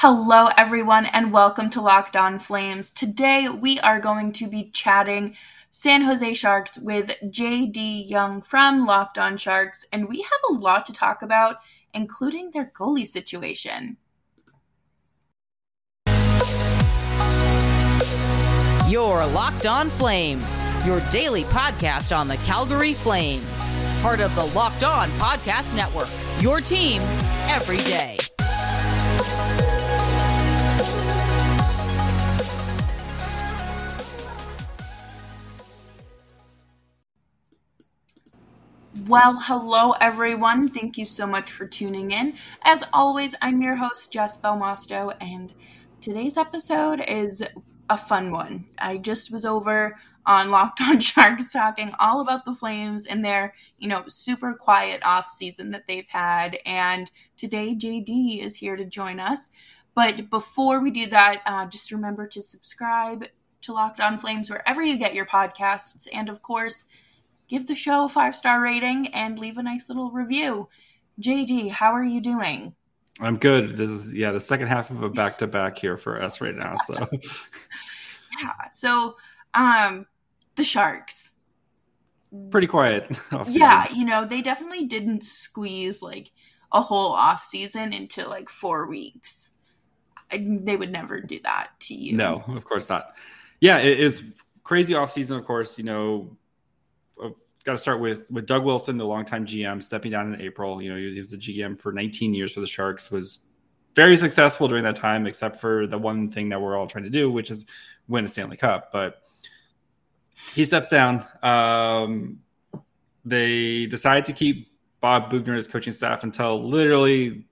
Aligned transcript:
Hello, 0.00 0.50
everyone, 0.58 1.06
and 1.06 1.32
welcome 1.32 1.70
to 1.70 1.80
Locked 1.80 2.16
On 2.16 2.38
Flames. 2.38 2.90
Today, 2.90 3.48
we 3.48 3.80
are 3.80 3.98
going 3.98 4.30
to 4.32 4.46
be 4.46 4.68
chatting 4.70 5.34
San 5.70 6.02
Jose 6.02 6.34
Sharks 6.34 6.76
with 6.76 7.12
JD 7.24 8.06
Young 8.06 8.42
from 8.42 8.84
Locked 8.84 9.16
On 9.16 9.38
Sharks, 9.38 9.86
and 9.90 10.06
we 10.06 10.20
have 10.20 10.40
a 10.50 10.52
lot 10.52 10.84
to 10.84 10.92
talk 10.92 11.22
about, 11.22 11.60
including 11.94 12.50
their 12.50 12.70
goalie 12.76 13.06
situation. 13.06 13.96
Your 18.86 19.24
Locked 19.24 19.64
On 19.64 19.88
Flames, 19.88 20.60
your 20.84 21.00
daily 21.08 21.44
podcast 21.44 22.14
on 22.14 22.28
the 22.28 22.36
Calgary 22.44 22.92
Flames, 22.92 23.70
part 24.02 24.20
of 24.20 24.34
the 24.34 24.44
Locked 24.44 24.84
On 24.84 25.08
Podcast 25.12 25.74
Network, 25.74 26.08
your 26.42 26.60
team 26.60 27.00
every 27.48 27.78
day. 27.78 28.18
Well, 39.04 39.38
hello 39.38 39.92
everyone. 40.00 40.70
Thank 40.70 40.96
you 40.96 41.04
so 41.04 41.26
much 41.26 41.52
for 41.52 41.66
tuning 41.66 42.12
in. 42.12 42.34
As 42.62 42.82
always, 42.94 43.34
I'm 43.42 43.60
your 43.60 43.76
host, 43.76 44.10
Jess 44.10 44.40
Belmosto, 44.40 45.14
and 45.20 45.52
today's 46.00 46.38
episode 46.38 47.00
is 47.06 47.44
a 47.90 47.96
fun 47.98 48.32
one. 48.32 48.64
I 48.78 48.96
just 48.96 49.30
was 49.30 49.44
over 49.44 49.98
on 50.24 50.50
Locked 50.50 50.80
On 50.80 50.98
Sharks 51.00 51.52
talking 51.52 51.92
all 52.00 52.20
about 52.20 52.46
the 52.46 52.54
Flames 52.54 53.06
and 53.06 53.22
their, 53.22 53.54
you 53.78 53.86
know, 53.86 54.04
super 54.08 54.54
quiet 54.54 55.02
off 55.04 55.28
season 55.28 55.70
that 55.70 55.86
they've 55.86 56.08
had. 56.08 56.58
And 56.64 57.10
today 57.36 57.74
JD 57.74 58.42
is 58.42 58.56
here 58.56 58.76
to 58.76 58.84
join 58.86 59.20
us. 59.20 59.50
But 59.94 60.30
before 60.30 60.80
we 60.80 60.90
do 60.90 61.06
that, 61.08 61.42
uh, 61.44 61.66
just 61.66 61.92
remember 61.92 62.26
to 62.28 62.42
subscribe 62.42 63.26
to 63.62 63.72
Locked 63.72 64.00
On 64.00 64.16
Flames 64.16 64.48
wherever 64.48 64.82
you 64.82 64.96
get 64.96 65.14
your 65.14 65.26
podcasts. 65.26 66.08
And 66.12 66.28
of 66.28 66.42
course, 66.42 66.86
give 67.48 67.66
the 67.66 67.74
show 67.74 68.04
a 68.04 68.08
five 68.08 68.36
star 68.36 68.60
rating 68.60 69.08
and 69.08 69.38
leave 69.38 69.58
a 69.58 69.62
nice 69.62 69.88
little 69.88 70.10
review. 70.10 70.68
JD, 71.20 71.70
how 71.70 71.92
are 71.92 72.04
you 72.04 72.20
doing? 72.20 72.74
I'm 73.20 73.38
good. 73.38 73.76
This 73.76 73.88
is 73.88 74.06
yeah, 74.12 74.32
the 74.32 74.40
second 74.40 74.68
half 74.68 74.90
of 74.90 75.02
a 75.02 75.08
back 75.08 75.38
to 75.38 75.46
back 75.46 75.78
here 75.78 75.96
for 75.96 76.20
us 76.20 76.40
right 76.40 76.54
now. 76.54 76.76
So 76.86 76.94
yeah. 78.40 78.52
So 78.72 79.16
um 79.54 80.06
the 80.56 80.64
Sharks. 80.64 81.32
Pretty 82.50 82.66
quiet. 82.66 83.18
Yeah, 83.48 83.90
you 83.92 84.04
know, 84.04 84.26
they 84.26 84.42
definitely 84.42 84.86
didn't 84.86 85.22
squeeze 85.22 86.02
like 86.02 86.32
a 86.72 86.80
whole 86.80 87.12
off 87.12 87.44
season 87.44 87.92
into 87.92 88.28
like 88.28 88.48
four 88.48 88.86
weeks. 88.86 89.52
I, 90.30 90.44
they 90.44 90.76
would 90.76 90.90
never 90.90 91.20
do 91.20 91.38
that 91.44 91.68
to 91.80 91.94
you. 91.94 92.16
No, 92.16 92.42
of 92.48 92.64
course 92.64 92.88
not. 92.88 93.14
Yeah, 93.60 93.78
it 93.78 94.00
is 94.00 94.32
crazy 94.64 94.94
off 94.94 95.12
season, 95.12 95.38
of 95.38 95.44
course, 95.44 95.78
you 95.78 95.84
know, 95.84 96.36
got 97.66 97.72
to 97.72 97.78
start 97.78 98.00
with 98.00 98.30
with 98.30 98.46
Doug 98.46 98.64
Wilson, 98.64 98.96
the 98.96 99.04
longtime 99.04 99.44
GM, 99.44 99.82
stepping 99.82 100.12
down 100.12 100.32
in 100.32 100.40
April. 100.40 100.80
You 100.80 100.92
know, 100.92 100.96
he 100.96 101.18
was 101.18 101.32
the 101.32 101.36
GM 101.36 101.78
for 101.78 101.92
19 101.92 102.32
years 102.32 102.54
for 102.54 102.60
the 102.60 102.66
Sharks. 102.66 103.10
Was 103.10 103.40
very 103.94 104.16
successful 104.16 104.68
during 104.68 104.84
that 104.84 104.96
time, 104.96 105.26
except 105.26 105.56
for 105.60 105.86
the 105.86 105.98
one 105.98 106.30
thing 106.30 106.48
that 106.50 106.60
we're 106.60 106.76
all 106.76 106.86
trying 106.86 107.04
to 107.04 107.10
do, 107.10 107.30
which 107.30 107.50
is 107.50 107.66
win 108.08 108.24
a 108.24 108.28
Stanley 108.28 108.56
Cup. 108.56 108.90
But 108.92 109.20
he 110.54 110.64
steps 110.64 110.88
down. 110.88 111.26
Um, 111.42 112.38
they 113.24 113.86
decide 113.86 114.24
to 114.26 114.32
keep 114.32 114.70
Bob 115.00 115.30
Boughner 115.30 115.56
as 115.56 115.66
coaching 115.66 115.92
staff 115.92 116.22
until 116.22 116.62
literally 116.62 117.46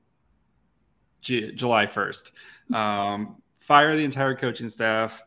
G- 1.20 1.52
July 1.52 1.86
1st. 1.86 2.30
Um, 2.72 3.42
fire 3.58 3.96
the 3.96 4.04
entire 4.04 4.36
coaching 4.36 4.68
staff 4.68 5.22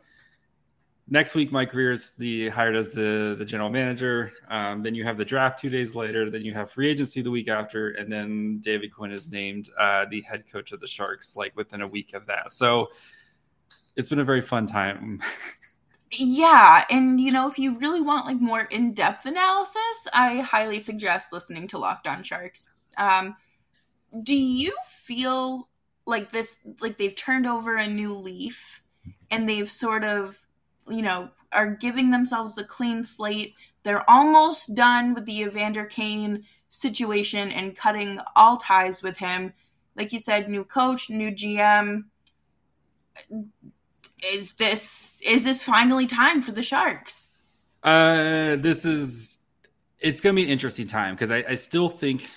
next 1.10 1.36
week 1.36 1.52
Mike 1.52 1.72
Grier 1.72 1.92
is 1.92 2.12
the 2.12 2.50
hired 2.50 2.76
as 2.76 2.94
the 2.94 3.36
the 3.38 3.46
general 3.46 3.70
manager. 3.70 4.32
Um, 4.50 4.82
then 4.82 4.96
you 4.96 5.04
have 5.04 5.18
the 5.18 5.26
draft 5.26 5.60
two 5.60 5.70
days 5.70 5.96
later. 5.96 6.30
Then 6.30 6.44
you 6.44 6.54
have 6.54 6.72
free 6.72 6.90
agency 6.90 7.22
the 7.22 7.32
week 7.32 7.48
after, 7.48 7.92
and 7.92 8.12
then 8.12 8.60
David 8.60 8.94
Quinn 8.94 9.12
is 9.12 9.28
named 9.28 9.70
uh, 9.78 10.06
the 10.10 10.22
head 10.22 10.44
coach 10.52 10.72
of 10.72 10.80
the 10.80 10.88
Sharks 10.88 11.36
like 11.36 11.56
within 11.56 11.82
a 11.82 11.88
week 11.88 12.14
of 12.14 12.26
that. 12.28 12.54
So 12.54 12.90
it's 13.96 14.10
been 14.10 14.20
a 14.20 14.26
very 14.26 14.42
fun 14.42 14.68
time. 14.68 15.22
yeah, 16.12 16.86
and 16.90 17.20
you 17.20 17.32
know 17.32 17.50
if 17.50 17.58
you 17.58 17.78
really 17.78 18.02
want 18.02 18.26
like 18.26 18.42
more 18.42 18.62
in 18.62 18.94
depth 18.94 19.26
analysis, 19.26 20.08
I 20.14 20.42
highly 20.42 20.80
suggest 20.80 21.34
listening 21.34 21.68
to 21.70 21.78
Locked 21.78 22.08
On 22.08 22.24
Sharks. 22.24 22.72
Um, 22.98 23.36
do 24.24 24.36
you 24.36 24.76
feel 24.88 25.70
like 26.06 26.32
this 26.32 26.58
like 26.80 26.98
they've 26.98 27.16
turned 27.16 27.46
over 27.46 27.76
a 27.76 27.88
new 27.88 28.14
leaf 28.14 28.82
and 29.30 29.48
they've 29.48 29.70
sort 29.70 30.04
of 30.04 30.40
you 30.90 31.02
know, 31.02 31.30
are 31.52 31.72
giving 31.72 32.12
themselves 32.12 32.58
a 32.58 32.64
clean 32.64 33.04
slate. 33.04 33.56
They're 33.84 34.10
almost 34.10 34.76
done 34.76 35.14
with 35.14 35.26
the 35.26 35.42
Evander 35.42 35.86
Kane 35.86 36.46
situation 36.70 37.52
and 37.52 37.76
cutting 37.76 38.20
all 38.36 38.58
ties 38.58 39.02
with 39.02 39.18
him. 39.18 39.54
Like 39.96 40.14
you 40.14 40.20
said, 40.20 40.50
new 40.50 40.64
coach, 40.64 41.10
new 41.10 41.32
GM. 41.32 42.06
Is 44.24 44.54
this 44.54 45.20
is 45.26 45.44
this 45.44 45.64
finally 45.64 46.08
time 46.08 46.42
for 46.42 46.52
the 46.52 46.64
Sharks? 46.64 47.30
Uh, 47.84 48.56
this 48.58 48.86
is 48.86 49.40
it's 50.00 50.22
to 50.22 50.34
be 50.34 50.44
an 50.44 50.50
interesting 50.50 50.88
time 50.88 51.16
because 51.16 51.32
I, 51.32 51.44
I 51.50 51.56
still 51.56 51.90
think 51.90 52.30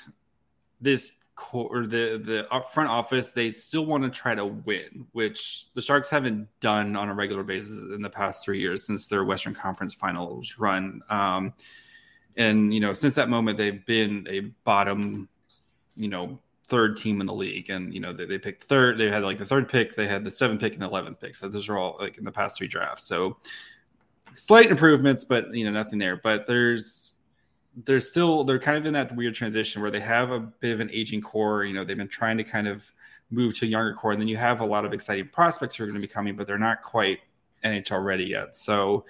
this 0.80 1.12
or 1.52 1.86
the 1.86 2.20
the 2.22 2.46
front 2.72 2.90
office 2.90 3.30
they 3.30 3.52
still 3.52 3.86
want 3.86 4.04
to 4.04 4.10
try 4.10 4.34
to 4.34 4.46
win, 4.46 5.06
which 5.12 5.66
the 5.74 5.82
Sharks 5.82 6.08
haven't 6.08 6.48
done 6.60 6.96
on 6.96 7.08
a 7.08 7.14
regular 7.14 7.42
basis 7.42 7.76
in 7.94 8.02
the 8.02 8.10
past 8.10 8.44
three 8.44 8.60
years 8.60 8.84
since 8.84 9.06
their 9.06 9.24
Western 9.24 9.54
Conference 9.54 9.94
Finals 9.94 10.56
run. 10.58 11.00
Um, 11.08 11.54
and 12.36 12.72
you 12.72 12.80
know, 12.80 12.92
since 12.92 13.14
that 13.16 13.28
moment, 13.28 13.58
they've 13.58 13.84
been 13.84 14.26
a 14.30 14.40
bottom, 14.64 15.28
you 15.96 16.08
know, 16.08 16.38
third 16.64 16.96
team 16.96 17.20
in 17.20 17.26
the 17.26 17.34
league. 17.34 17.68
And 17.68 17.92
you 17.92 18.00
know, 18.00 18.12
they, 18.12 18.24
they 18.24 18.38
picked 18.38 18.64
third. 18.64 18.98
They 18.98 19.10
had 19.10 19.22
like 19.22 19.38
the 19.38 19.46
third 19.46 19.68
pick. 19.68 19.94
They 19.94 20.06
had 20.06 20.24
the 20.24 20.30
seventh 20.30 20.60
pick 20.60 20.72
and 20.72 20.82
the 20.82 20.86
eleventh 20.86 21.20
pick. 21.20 21.34
So 21.34 21.48
those 21.48 21.68
are 21.68 21.76
all 21.76 21.96
like 22.00 22.18
in 22.18 22.24
the 22.24 22.32
past 22.32 22.58
three 22.58 22.68
drafts. 22.68 23.04
So 23.04 23.36
slight 24.34 24.70
improvements, 24.70 25.24
but 25.24 25.52
you 25.52 25.64
know, 25.64 25.70
nothing 25.70 25.98
there. 25.98 26.16
But 26.16 26.46
there's 26.46 27.16
they're 27.84 28.00
still 28.00 28.44
they're 28.44 28.58
kind 28.58 28.76
of 28.76 28.86
in 28.86 28.94
that 28.94 29.14
weird 29.14 29.34
transition 29.34 29.80
where 29.80 29.90
they 29.90 30.00
have 30.00 30.30
a 30.30 30.40
bit 30.40 30.72
of 30.72 30.80
an 30.80 30.90
aging 30.92 31.20
core. 31.20 31.64
You 31.64 31.74
know, 31.74 31.84
they've 31.84 31.96
been 31.96 32.08
trying 32.08 32.36
to 32.38 32.44
kind 32.44 32.68
of 32.68 32.90
move 33.30 33.56
to 33.58 33.66
a 33.66 33.68
younger 33.68 33.94
core, 33.94 34.12
and 34.12 34.20
then 34.20 34.28
you 34.28 34.36
have 34.36 34.60
a 34.60 34.64
lot 34.64 34.84
of 34.84 34.92
exciting 34.92 35.28
prospects 35.28 35.76
who 35.76 35.84
are 35.84 35.86
going 35.86 36.00
to 36.00 36.06
be 36.06 36.12
coming, 36.12 36.36
but 36.36 36.46
they're 36.46 36.58
not 36.58 36.82
quite 36.82 37.20
NHL 37.64 38.04
ready 38.04 38.24
yet. 38.24 38.54
So, 38.54 39.04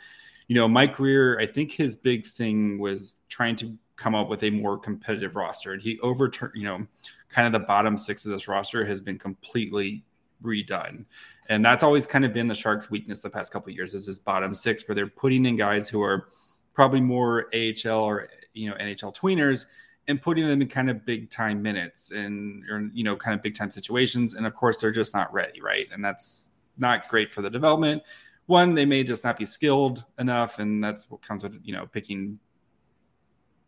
you 0.46 0.54
know, 0.54 0.68
Mike 0.68 0.96
Grier, 0.96 1.38
I 1.40 1.46
think 1.46 1.72
his 1.72 1.94
big 1.94 2.26
thing 2.26 2.78
was 2.78 3.16
trying 3.28 3.56
to 3.56 3.76
come 3.96 4.14
up 4.14 4.28
with 4.28 4.42
a 4.42 4.50
more 4.50 4.78
competitive 4.78 5.36
roster, 5.36 5.72
and 5.72 5.80
he 5.80 5.98
overturned, 6.00 6.52
you 6.54 6.64
know, 6.64 6.86
kind 7.28 7.46
of 7.46 7.52
the 7.52 7.66
bottom 7.66 7.96
six 7.96 8.24
of 8.24 8.32
this 8.32 8.48
roster 8.48 8.84
has 8.84 9.00
been 9.00 9.18
completely 9.18 10.04
redone. 10.42 11.04
And 11.48 11.64
that's 11.64 11.82
always 11.82 12.06
kind 12.06 12.24
of 12.24 12.32
been 12.32 12.46
the 12.46 12.54
Sharks' 12.54 12.90
weakness 12.90 13.22
the 13.22 13.30
past 13.30 13.52
couple 13.52 13.72
years 13.72 13.94
is 13.94 14.06
this 14.06 14.18
bottom 14.18 14.54
six, 14.54 14.86
where 14.86 14.94
they're 14.94 15.06
putting 15.06 15.46
in 15.46 15.56
guys 15.56 15.88
who 15.88 16.02
are 16.02 16.28
probably 16.74 17.00
more 17.00 17.50
AHL 17.54 18.04
or 18.04 18.28
you 18.52 18.68
know 18.68 18.76
NHL 18.76 19.14
tweeners 19.14 19.66
and 20.08 20.20
putting 20.20 20.46
them 20.46 20.62
in 20.62 20.68
kind 20.68 20.90
of 20.90 21.04
big 21.04 21.30
time 21.30 21.62
minutes 21.62 22.10
and 22.10 22.64
or, 22.70 22.88
you 22.92 23.04
know 23.04 23.16
kind 23.16 23.34
of 23.34 23.42
big 23.42 23.54
time 23.54 23.70
situations. 23.70 24.34
And 24.34 24.46
of 24.46 24.54
course 24.54 24.80
they're 24.80 24.90
just 24.90 25.14
not 25.14 25.32
ready 25.32 25.60
right? 25.60 25.86
And 25.92 26.04
that's 26.04 26.52
not 26.78 27.08
great 27.08 27.30
for 27.30 27.42
the 27.42 27.50
development. 27.50 28.02
One 28.46 28.74
they 28.74 28.84
may 28.84 29.04
just 29.04 29.22
not 29.24 29.36
be 29.36 29.44
skilled 29.44 30.04
enough 30.18 30.58
and 30.58 30.82
that's 30.82 31.10
what 31.10 31.22
comes 31.22 31.42
with 31.42 31.58
you 31.62 31.74
know 31.74 31.86
picking 31.86 32.38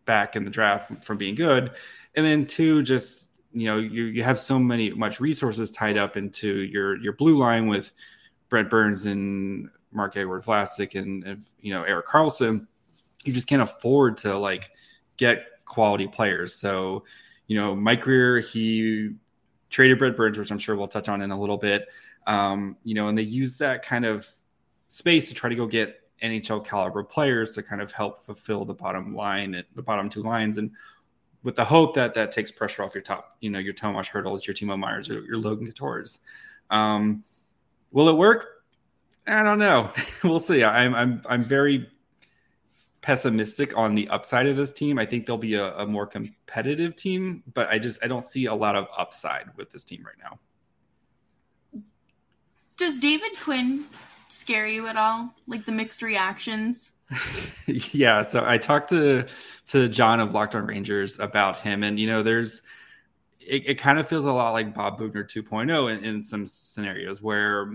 back 0.05 0.35
in 0.35 0.45
the 0.45 0.51
draft 0.51 1.05
from 1.05 1.17
being 1.17 1.35
good. 1.35 1.73
And 2.15 2.27
then 2.27 2.47
two 2.47 2.83
just 2.83 3.31
you 3.53 3.67
know 3.67 3.79
you, 3.79 4.05
you 4.05 4.23
have 4.23 4.39
so 4.39 4.59
many 4.59 4.91
much 4.91 5.21
resources 5.21 5.71
tied 5.71 5.99
up 5.99 6.17
into 6.17 6.63
your 6.63 6.97
your 6.99 7.13
blue 7.13 7.39
line 7.39 7.67
with 7.67 7.93
Brent 8.49 8.69
Burns 8.69 9.07
and 9.07 9.69
Marc-Edouard 9.93 10.43
Vlasic 10.43 10.99
and, 10.99 11.23
and 11.25 11.45
you 11.61 11.73
know 11.73 11.83
Erik 11.85 12.07
Karlsson 12.07 12.67
you 13.25 13.33
just 13.33 13.47
can't 13.47 13.63
afford 13.63 14.19
to 14.19 14.37
like 14.37 14.71
get 15.17 15.45
quality 15.65 16.09
players. 16.09 16.55
So, 16.55 17.05
you 17.47 17.57
know, 17.57 17.75
Mike 17.75 18.03
Grier, 18.03 18.41
he 18.41 19.11
traded 19.71 19.99
Brent 19.99 20.17
Burns, 20.17 20.39
which 20.39 20.51
I'm 20.51 20.59
sure 20.59 20.77
we'll 20.77 20.89
touch 20.89 21.09
on 21.09 21.23
in 21.23 21.31
a 21.31 21.39
little 21.39 21.57
bit. 21.57 21.89
Um, 22.27 22.77
you 22.85 22.95
know, 22.95 23.09
and 23.09 23.17
they 23.17 23.23
use 23.23 23.57
that 23.59 23.85
kind 23.85 24.05
of 24.05 24.29
space 24.89 25.29
to 25.29 25.35
try 25.35 25.49
to 25.49 25.57
go 25.57 25.67
get 25.67 25.99
NHL 26.23 26.65
caliber 26.65 27.03
players 27.03 27.55
to 27.55 27.63
kind 27.63 27.83
of 27.83 27.91
help 27.93 28.23
fulfill 28.23 28.65
the 28.65 28.75
bottom 28.75 29.15
line 29.15 29.55
at 29.55 29.67
the 29.75 29.83
bottom 29.83 30.09
two 30.09 30.23
lines. 30.23 30.59
And 30.59 30.71
with 31.43 31.57
the 31.57 31.65
hope 31.65 31.95
that 31.95 32.15
that 32.15 32.31
takes 32.31 32.53
pressure 32.53 32.85
off 32.85 32.95
your 32.95 33.03
top, 33.03 33.37
you 33.41 33.51
know, 33.51 33.59
your 33.59 33.73
Tomas 33.73 34.09
Hertls, 34.09 34.47
your 34.47 34.55
Timo 34.55 34.79
Meiers, 34.79 35.11
or 35.11 35.25
your 35.25 35.39
Logan 35.39 35.67
Coutures. 35.67 36.21
Um, 36.71 37.25
will 37.91 38.09
it 38.09 38.17
work? 38.17 38.65
I 39.27 39.43
don't 39.43 39.59
know. 39.59 39.91
we'll 40.25 40.41
see. 40.41 40.63
I'm 40.63 40.95
I'm 40.95 41.23
I'm 41.29 41.45
very 41.45 41.89
pessimistic 43.03 43.77
on 43.77 43.95
the 43.95 44.09
upside 44.09 44.47
of 44.47 44.57
this 44.57 44.73
team. 44.73 44.99
I 44.99 45.05
think 45.05 45.27
they'll 45.27 45.37
be 45.37 45.55
a, 45.55 45.77
a, 45.77 45.87
more 45.87 46.07
competitive 46.07 46.97
team, 46.97 47.43
but 47.53 47.69
I 47.69 47.79
just 47.79 48.03
I 48.03 48.07
don't 48.07 48.23
see 48.23 48.47
a 48.47 48.55
lot 48.55 48.77
of 48.77 48.87
upside 48.97 49.49
with 49.57 49.71
this 49.71 49.85
team 49.85 50.05
right 50.07 50.17
now. 50.23 50.39
Does 52.77 52.99
David 52.99 53.33
Quinn 53.43 53.85
scare 54.29 54.67
you 54.67 54.87
at 54.87 54.97
all? 54.97 55.35
Like 55.47 55.67
the 55.67 55.73
mixed 55.73 56.01
reactions? 56.01 56.93
yeah, 57.67 58.23
so 58.23 58.45
I 58.47 58.57
talked 58.57 58.89
to 58.91 59.27
to 59.67 59.89
John 59.89 60.21
of 60.21 60.33
Locked 60.33 60.55
On 60.55 60.65
Rangers 60.65 61.19
about 61.19 61.59
him, 61.59 61.83
and 61.83 61.99
you 61.99 62.07
know, 62.07 62.23
there's 62.23 62.63
it, 63.41 63.65
it 63.67 63.75
kind 63.79 63.99
of 63.99 64.07
feels 64.09 64.25
a 64.25 64.33
lot 64.33 64.53
like 64.53 64.75
Bob 64.75 64.99
Boughner 64.99 65.25
2.0 65.25 65.99
in, 65.99 66.05
in 66.05 66.23
some 66.23 66.47
scenarios 66.47 67.21
where 67.21 67.73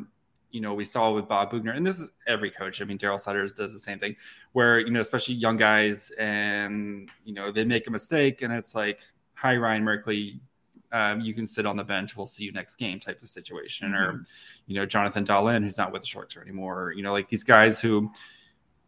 you 0.57 0.63
know 0.63 0.73
we 0.73 0.85
saw 0.85 1.11
with 1.11 1.27
Bob 1.27 1.51
Boughner, 1.51 1.75
and 1.77 1.85
this 1.85 1.99
is 1.99 2.11
every 2.25 2.49
coach. 2.49 2.81
I 2.81 2.85
mean, 2.85 2.97
Darryl 2.97 3.19
Sutter's 3.19 3.53
does 3.53 3.73
the 3.73 3.79
same 3.79 3.99
thing, 3.99 4.15
where 4.53 4.79
you 4.79 4.89
know, 4.89 5.01
especially 5.01 5.35
young 5.35 5.55
guys, 5.55 6.09
and 6.17 7.11
you 7.23 7.35
know, 7.35 7.51
they 7.51 7.63
make 7.63 7.85
a 7.85 7.91
mistake, 7.91 8.41
and 8.41 8.51
it's 8.51 8.73
like, 8.73 9.01
"Hi, 9.35 9.55
Ryan 9.55 9.85
Merkley, 9.85 10.39
um, 10.91 11.21
you 11.21 11.35
can 11.35 11.45
sit 11.45 11.67
on 11.67 11.77
the 11.77 11.83
bench. 11.83 12.17
We'll 12.17 12.25
see 12.25 12.43
you 12.43 12.51
next 12.53 12.77
game," 12.77 12.99
type 12.99 13.21
of 13.21 13.27
situation, 13.27 13.91
mm-hmm. 13.91 14.17
or 14.17 14.23
you 14.65 14.73
know, 14.73 14.87
Jonathan 14.87 15.23
Dahlen, 15.23 15.61
who's 15.63 15.77
not 15.77 15.91
with 15.91 16.01
the 16.01 16.07
Sharks 16.07 16.35
anymore. 16.37 16.91
You 16.95 17.03
know, 17.03 17.11
like 17.11 17.29
these 17.29 17.43
guys 17.43 17.79
who 17.79 18.11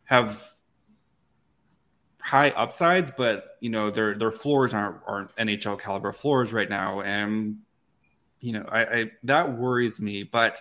have 0.06 0.44
high 2.20 2.50
upsides, 2.50 3.12
but 3.16 3.58
you 3.60 3.70
know, 3.70 3.92
their 3.92 4.18
their 4.18 4.32
floors 4.32 4.74
aren't 4.74 5.02
aren't 5.06 5.36
NHL 5.36 5.80
caliber 5.80 6.14
floors 6.14 6.52
right 6.52 6.68
now, 6.68 7.02
and 7.02 7.60
you 8.40 8.54
know, 8.54 8.66
I, 8.72 8.82
I 8.86 9.12
that 9.26 9.56
worries 9.56 10.02
me, 10.02 10.24
but 10.24 10.60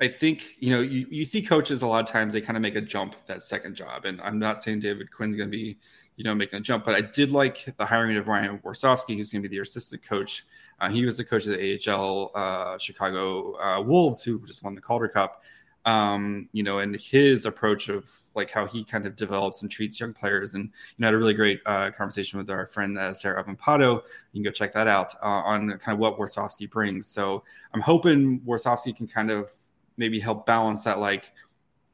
I 0.00 0.08
think 0.08 0.56
you 0.60 0.70
know 0.70 0.80
you, 0.80 1.06
you 1.10 1.24
see 1.24 1.42
coaches 1.42 1.82
a 1.82 1.86
lot 1.86 2.00
of 2.00 2.06
times 2.06 2.32
they 2.32 2.40
kind 2.40 2.56
of 2.56 2.62
make 2.62 2.76
a 2.76 2.80
jump 2.80 3.16
that 3.26 3.42
second 3.42 3.74
job, 3.74 4.04
and 4.04 4.20
I'm 4.20 4.38
not 4.38 4.62
saying 4.62 4.80
David 4.80 5.10
Quinn's 5.10 5.36
going 5.36 5.50
to 5.50 5.56
be 5.56 5.76
you 6.16 6.24
know 6.24 6.34
making 6.34 6.58
a 6.58 6.62
jump, 6.62 6.84
but 6.84 6.94
I 6.94 7.00
did 7.00 7.30
like 7.30 7.64
the 7.76 7.84
hiring 7.84 8.16
of 8.16 8.28
Ryan 8.28 8.58
Warsofsky, 8.58 9.16
who's 9.16 9.30
going 9.30 9.42
to 9.42 9.48
be 9.48 9.56
the 9.56 9.62
assistant 9.62 10.02
coach. 10.02 10.44
Uh, 10.80 10.88
he 10.88 11.04
was 11.04 11.16
the 11.16 11.24
coach 11.24 11.46
of 11.46 11.58
the 11.58 11.90
AHL 11.90 12.30
uh, 12.34 12.78
Chicago 12.78 13.58
uh, 13.60 13.80
Wolves, 13.80 14.22
who 14.22 14.44
just 14.46 14.62
won 14.62 14.74
the 14.74 14.80
Calder 14.80 15.08
Cup. 15.08 15.42
Um, 15.84 16.48
you 16.52 16.62
know, 16.62 16.80
and 16.80 16.94
his 17.00 17.46
approach 17.46 17.88
of 17.88 18.12
like 18.34 18.50
how 18.50 18.66
he 18.66 18.84
kind 18.84 19.06
of 19.06 19.16
develops 19.16 19.62
and 19.62 19.70
treats 19.70 19.98
young 19.98 20.12
players, 20.12 20.54
and 20.54 20.64
you 20.64 20.70
know, 20.98 21.06
had 21.06 21.14
a 21.14 21.18
really 21.18 21.34
great 21.34 21.60
uh, 21.66 21.90
conversation 21.90 22.38
with 22.38 22.50
our 22.50 22.66
friend 22.66 22.96
uh, 22.98 23.14
Sarah 23.14 23.42
Avampado. 23.42 24.02
You 24.32 24.34
can 24.34 24.42
go 24.42 24.50
check 24.50 24.72
that 24.74 24.86
out 24.86 25.14
uh, 25.22 25.26
on 25.26 25.70
kind 25.78 25.94
of 25.94 25.98
what 25.98 26.18
Warsofsky 26.18 26.70
brings. 26.70 27.06
So 27.06 27.42
I'm 27.74 27.80
hoping 27.80 28.40
Warsofsky 28.40 28.94
can 28.94 29.08
kind 29.08 29.30
of 29.30 29.50
maybe 29.98 30.18
help 30.18 30.46
balance 30.46 30.84
that 30.84 30.98
like 30.98 31.32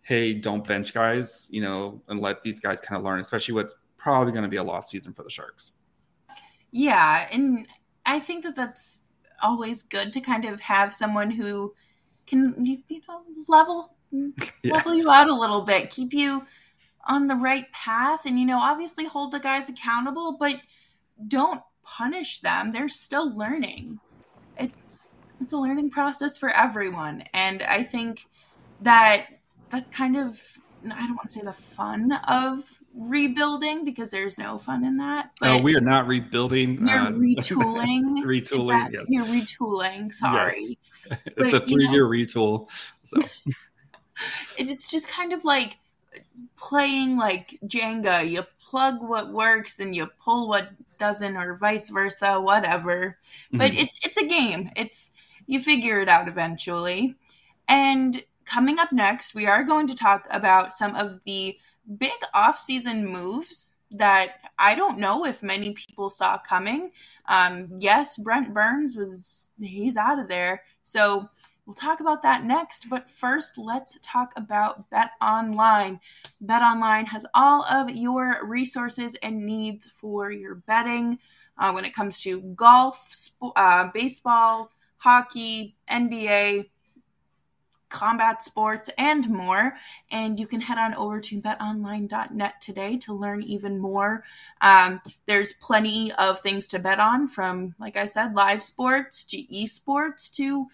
hey 0.02 0.32
don't 0.34 0.66
bench 0.66 0.94
guys 0.94 1.48
you 1.50 1.60
know 1.60 2.00
and 2.08 2.20
let 2.20 2.42
these 2.42 2.60
guys 2.60 2.80
kind 2.80 2.98
of 2.98 3.04
learn 3.04 3.20
especially 3.20 3.54
what's 3.54 3.74
probably 3.96 4.32
going 4.32 4.44
to 4.44 4.48
be 4.48 4.56
a 4.56 4.62
lost 4.62 4.90
season 4.90 5.14
for 5.14 5.22
the 5.22 5.30
sharks. 5.30 5.74
Yeah 6.70 7.26
and 7.32 7.66
i 8.06 8.20
think 8.20 8.44
that 8.44 8.54
that's 8.54 9.00
always 9.42 9.82
good 9.82 10.12
to 10.12 10.20
kind 10.20 10.44
of 10.44 10.60
have 10.60 10.92
someone 10.92 11.30
who 11.30 11.74
can 12.26 12.64
you, 12.64 12.78
know 13.08 13.22
level 13.48 13.96
yeah. 14.62 14.74
level 14.74 14.94
you 14.94 15.10
out 15.10 15.28
a 15.28 15.34
little 15.34 15.62
bit 15.62 15.90
keep 15.90 16.12
you 16.12 16.46
on 17.06 17.26
the 17.26 17.34
right 17.34 17.70
path 17.72 18.26
and 18.26 18.38
you 18.38 18.46
know 18.46 18.58
obviously 18.58 19.04
hold 19.04 19.32
the 19.32 19.40
guys 19.40 19.68
accountable 19.68 20.36
but 20.38 20.56
don't 21.28 21.60
punish 21.84 22.40
them. 22.40 22.72
They're 22.72 22.88
still 22.88 23.34
learning. 23.36 24.00
It's 24.58 25.08
it's 25.40 25.52
a 25.52 25.56
learning 25.56 25.90
process 25.90 26.38
for 26.38 26.50
everyone. 26.50 27.24
And 27.32 27.62
I 27.62 27.82
think 27.82 28.26
that 28.80 29.26
that's 29.70 29.90
kind 29.90 30.16
of 30.16 30.40
I 30.92 31.06
don't 31.06 31.16
want 31.16 31.28
to 31.28 31.34
say 31.34 31.40
the 31.42 31.52
fun 31.52 32.12
of 32.28 32.62
rebuilding 32.94 33.84
because 33.84 34.10
there's 34.10 34.36
no 34.36 34.58
fun 34.58 34.84
in 34.84 34.98
that. 34.98 35.30
But 35.40 35.62
we 35.62 35.74
are 35.76 35.80
not 35.80 36.06
rebuilding. 36.06 36.86
You're 36.86 36.98
uh, 36.98 37.10
retooling. 37.12 38.22
retooling. 38.24 38.92
Yes. 38.92 39.06
You're 39.08 39.24
retooling. 39.24 40.12
Sorry. 40.12 40.52
Yes. 40.58 40.76
But, 41.36 41.50
the 41.50 41.60
three 41.60 41.86
year 41.88 42.06
retool. 42.06 42.70
So. 43.04 43.18
it's 44.56 44.90
just 44.90 45.06
kind 45.06 45.34
of 45.34 45.44
like 45.44 45.76
playing 46.56 47.18
like 47.18 47.58
Jenga. 47.66 48.28
You 48.28 48.44
plug 48.58 49.02
what 49.02 49.30
works 49.30 49.80
and 49.80 49.94
you 49.94 50.08
pull 50.18 50.48
what 50.48 50.70
doesn't, 50.96 51.36
or 51.36 51.56
vice 51.56 51.90
versa, 51.90 52.40
whatever. 52.40 53.18
But 53.52 53.72
mm-hmm. 53.72 53.80
it, 53.80 53.90
it's 54.02 54.16
a 54.16 54.26
game. 54.26 54.70
It's 54.76 55.10
you 55.46 55.60
figure 55.60 56.00
it 56.00 56.08
out 56.08 56.28
eventually. 56.28 57.14
And 57.68 58.22
coming 58.44 58.78
up 58.78 58.92
next, 58.92 59.34
we 59.34 59.46
are 59.46 59.64
going 59.64 59.86
to 59.88 59.94
talk 59.94 60.26
about 60.30 60.72
some 60.72 60.94
of 60.94 61.20
the 61.24 61.56
big 61.98 62.12
off-season 62.32 63.06
moves 63.06 63.76
that 63.90 64.50
I 64.58 64.74
don't 64.74 64.98
know 64.98 65.24
if 65.24 65.42
many 65.42 65.72
people 65.72 66.08
saw 66.08 66.38
coming. 66.38 66.90
Um, 67.28 67.68
yes, 67.78 68.18
Brent 68.18 68.52
Burns 68.52 68.96
was 68.96 69.46
he's 69.60 69.96
out 69.96 70.18
of 70.18 70.28
there. 70.28 70.62
So 70.82 71.28
we'll 71.64 71.76
talk 71.76 72.00
about 72.00 72.22
that 72.22 72.44
next. 72.44 72.88
But 72.90 73.08
first, 73.08 73.56
let's 73.56 73.96
talk 74.02 74.32
about 74.36 74.90
Bet 74.90 75.10
Online. 75.22 76.00
Bet 76.40 76.62
Online 76.62 77.06
has 77.06 77.24
all 77.34 77.64
of 77.64 77.88
your 77.90 78.40
resources 78.44 79.16
and 79.22 79.46
needs 79.46 79.86
for 79.86 80.30
your 80.30 80.56
betting 80.56 81.18
uh, 81.56 81.70
when 81.72 81.84
it 81.84 81.94
comes 81.94 82.20
to 82.20 82.40
golf, 82.56 83.08
sp- 83.14 83.54
uh, 83.56 83.88
baseball, 83.94 84.70
hockey, 85.04 85.76
NBA, 85.90 86.70
combat 87.90 88.42
sports, 88.42 88.88
and 88.96 89.28
more. 89.28 89.74
And 90.10 90.40
you 90.40 90.46
can 90.46 90.62
head 90.62 90.78
on 90.78 90.94
over 90.94 91.20
to 91.20 91.42
betonline.net 91.42 92.54
today 92.62 92.96
to 93.00 93.12
learn 93.12 93.42
even 93.42 93.78
more. 93.78 94.24
Um, 94.62 95.02
there's 95.26 95.52
plenty 95.52 96.10
of 96.12 96.40
things 96.40 96.68
to 96.68 96.78
bet 96.78 97.00
on 97.00 97.28
from, 97.28 97.74
like 97.78 97.98
I 97.98 98.06
said, 98.06 98.34
live 98.34 98.62
sports 98.62 99.24
to 99.24 99.42
esports 99.44 100.32
to 100.36 100.68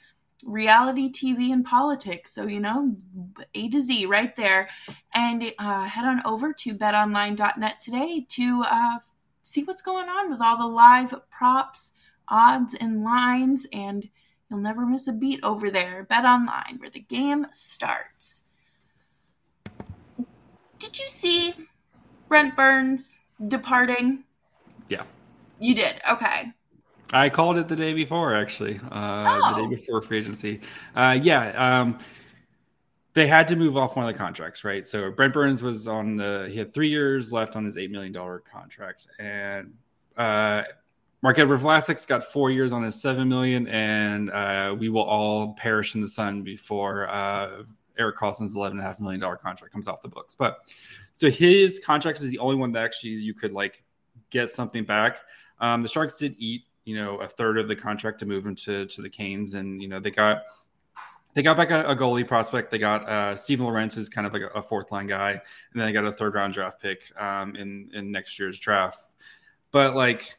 reality 0.46 1.10
TV 1.10 1.52
and 1.52 1.64
politics. 1.64 2.32
So, 2.32 2.46
you 2.46 2.60
know, 2.60 2.94
A 3.56 3.68
to 3.68 3.82
Z 3.82 4.06
right 4.06 4.34
there. 4.36 4.68
And 5.12 5.52
uh, 5.58 5.86
head 5.86 6.04
on 6.04 6.22
over 6.24 6.52
to 6.52 6.74
betonline.net 6.74 7.80
today 7.80 8.26
to 8.28 8.64
uh, 8.70 8.98
see 9.42 9.64
what's 9.64 9.82
going 9.82 10.08
on 10.08 10.30
with 10.30 10.40
all 10.40 10.56
the 10.56 10.66
live 10.66 11.12
props, 11.30 11.90
odds, 12.28 12.74
and 12.74 13.02
lines. 13.02 13.66
And 13.72 14.08
You'll 14.50 14.60
never 14.60 14.84
miss 14.84 15.06
a 15.06 15.12
beat 15.12 15.40
over 15.42 15.70
there. 15.70 16.04
Bet 16.08 16.24
online, 16.24 16.78
where 16.78 16.90
the 16.90 17.00
game 17.00 17.46
starts. 17.52 18.42
Did 20.78 20.98
you 20.98 21.08
see 21.08 21.54
Brent 22.28 22.56
Burns 22.56 23.20
departing? 23.46 24.24
Yeah. 24.88 25.04
You 25.60 25.74
did. 25.74 26.00
Okay. 26.10 26.52
I 27.12 27.28
called 27.28 27.58
it 27.58 27.68
the 27.68 27.76
day 27.76 27.92
before, 27.92 28.34
actually. 28.34 28.78
Uh, 28.90 29.38
oh. 29.42 29.54
The 29.54 29.62
day 29.62 29.68
before 29.76 30.02
free 30.02 30.18
agency. 30.18 30.60
Uh, 30.94 31.18
yeah. 31.22 31.80
Um, 31.80 31.98
they 33.14 33.26
had 33.26 33.48
to 33.48 33.56
move 33.56 33.76
off 33.76 33.96
one 33.96 34.06
of 34.06 34.12
the 34.12 34.18
contracts, 34.18 34.64
right? 34.64 34.86
So 34.86 35.10
Brent 35.10 35.34
Burns 35.34 35.62
was 35.62 35.86
on 35.86 36.16
the, 36.16 36.48
he 36.50 36.58
had 36.58 36.72
three 36.72 36.88
years 36.88 37.32
left 37.32 37.56
on 37.56 37.64
his 37.64 37.76
$8 37.76 37.90
million 37.90 38.12
contract. 38.50 39.06
And 39.18 39.74
uh, 40.16 40.62
Marc-Edouard 41.22 41.60
Vlasic's 41.60 42.06
got 42.06 42.24
four 42.24 42.50
years 42.50 42.72
on 42.72 42.82
his 42.82 43.00
seven 43.00 43.28
million, 43.28 43.68
and 43.68 44.30
uh, 44.30 44.74
we 44.78 44.88
will 44.88 45.02
all 45.02 45.54
perish 45.54 45.94
in 45.94 46.00
the 46.00 46.08
sun 46.08 46.42
before 46.42 47.08
uh, 47.10 47.62
Erik 47.98 48.16
Karlsson's 48.16 48.56
eleven 48.56 48.78
and 48.78 48.86
a 48.86 48.88
half 48.88 49.00
million 49.00 49.20
dollar 49.20 49.36
contract 49.36 49.72
comes 49.72 49.86
off 49.86 50.00
the 50.02 50.08
books. 50.08 50.34
But 50.34 50.58
so 51.12 51.30
his 51.30 51.80
contract 51.84 52.20
is 52.20 52.30
the 52.30 52.38
only 52.38 52.56
one 52.56 52.72
that 52.72 52.84
actually 52.84 53.10
you 53.10 53.34
could 53.34 53.52
like 53.52 53.82
get 54.30 54.50
something 54.50 54.84
back. 54.84 55.20
Um, 55.60 55.82
the 55.82 55.88
Sharks 55.88 56.18
did 56.18 56.34
eat, 56.38 56.62
you 56.84 56.96
know, 56.96 57.18
a 57.18 57.28
third 57.28 57.58
of 57.58 57.68
the 57.68 57.76
contract 57.76 58.18
to 58.20 58.26
move 58.26 58.46
him 58.46 58.54
to 58.56 58.86
to 58.86 59.02
the 59.02 59.10
Canes, 59.10 59.54
and 59.54 59.82
you 59.82 59.88
know 59.88 60.00
they 60.00 60.10
got 60.10 60.42
they 61.34 61.42
got 61.42 61.56
back 61.56 61.70
a, 61.70 61.84
a 61.84 61.94
goalie 61.94 62.26
prospect. 62.26 62.70
They 62.70 62.78
got 62.78 63.06
uh, 63.08 63.36
Steven 63.36 63.66
Lorentz, 63.66 63.94
who's 63.94 64.08
kind 64.08 64.26
of 64.26 64.32
like 64.32 64.42
a, 64.42 64.48
a, 64.48 64.62
fourth 64.62 64.90
line 64.90 65.06
guy, 65.06 65.32
and 65.32 65.40
then 65.74 65.86
they 65.86 65.92
got 65.92 66.04
a 66.04 66.12
third 66.12 66.34
round 66.34 66.54
draft 66.54 66.80
pick 66.80 67.12
um, 67.20 67.54
in 67.56 67.90
in 67.92 68.10
next 68.10 68.38
year's 68.38 68.58
draft. 68.58 69.04
But 69.70 69.94
like 69.94 70.38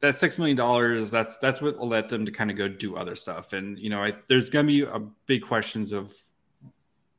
that 0.00 0.18
six 0.18 0.38
million 0.38 0.56
dollars 0.56 1.10
that's 1.10 1.38
that's 1.38 1.60
what 1.60 1.78
will 1.78 1.88
let 1.88 2.08
them 2.08 2.24
to 2.24 2.32
kind 2.32 2.50
of 2.50 2.56
go 2.56 2.68
do 2.68 2.96
other 2.96 3.14
stuff. 3.14 3.52
And 3.52 3.78
you 3.78 3.90
know 3.90 4.02
I, 4.02 4.14
there's 4.28 4.50
going 4.50 4.66
to 4.66 4.72
be 4.72 4.82
a 4.82 4.98
big 5.26 5.42
questions 5.42 5.92
of 5.92 6.14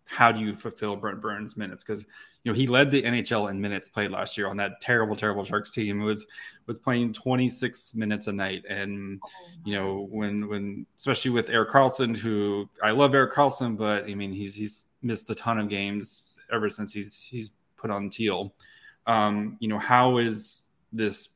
how 0.06 0.30
do 0.32 0.42
you 0.42 0.54
fulfill 0.54 0.96
brent 0.96 1.22
burns 1.22 1.56
minutes? 1.56 1.84
Because 1.84 2.06
you 2.44 2.52
know 2.52 2.56
he 2.56 2.68
led 2.68 2.92
the 2.92 3.04
nhl 3.04 3.50
in 3.50 3.62
minutes 3.62 3.88
played 3.88 4.12
last 4.12 4.38
year 4.38 4.48
on 4.48 4.58
that 4.58 4.82
terrible 4.82 5.16
terrible 5.16 5.46
sharks 5.46 5.72
team. 5.72 6.02
It 6.02 6.04
was 6.04 6.26
was 6.66 6.80
playing 6.80 7.14
26 7.14 7.96
minutes 7.96 8.28
a 8.28 8.32
night. 8.34 8.66
And 8.68 9.22
you 9.64 9.76
know 9.76 10.08
when 10.10 10.50
when 10.50 10.86
especially 10.98 11.32
with 11.32 11.50
Erik 11.50 11.70
Karlsson 11.70 12.18
who 12.18 12.70
i 12.84 12.92
love 12.92 13.14
Erik 13.14 13.34
Karlsson 13.34 13.78
but 13.78 14.06
i 14.06 14.16
mean 14.16 14.34
he's 14.34 14.56
he's 14.56 14.84
missed 15.02 15.30
a 15.30 15.36
ton 15.36 15.60
of 15.60 15.70
games 15.70 16.40
ever 16.52 16.70
since 16.70 16.92
he's 16.92 17.22
he's 17.22 17.52
put 17.78 17.92
on 17.92 18.10
teal. 18.10 18.54
Um 19.06 19.58
you 19.60 19.68
know 19.68 19.80
how 19.80 20.18
is 20.18 20.70
this 20.92 21.30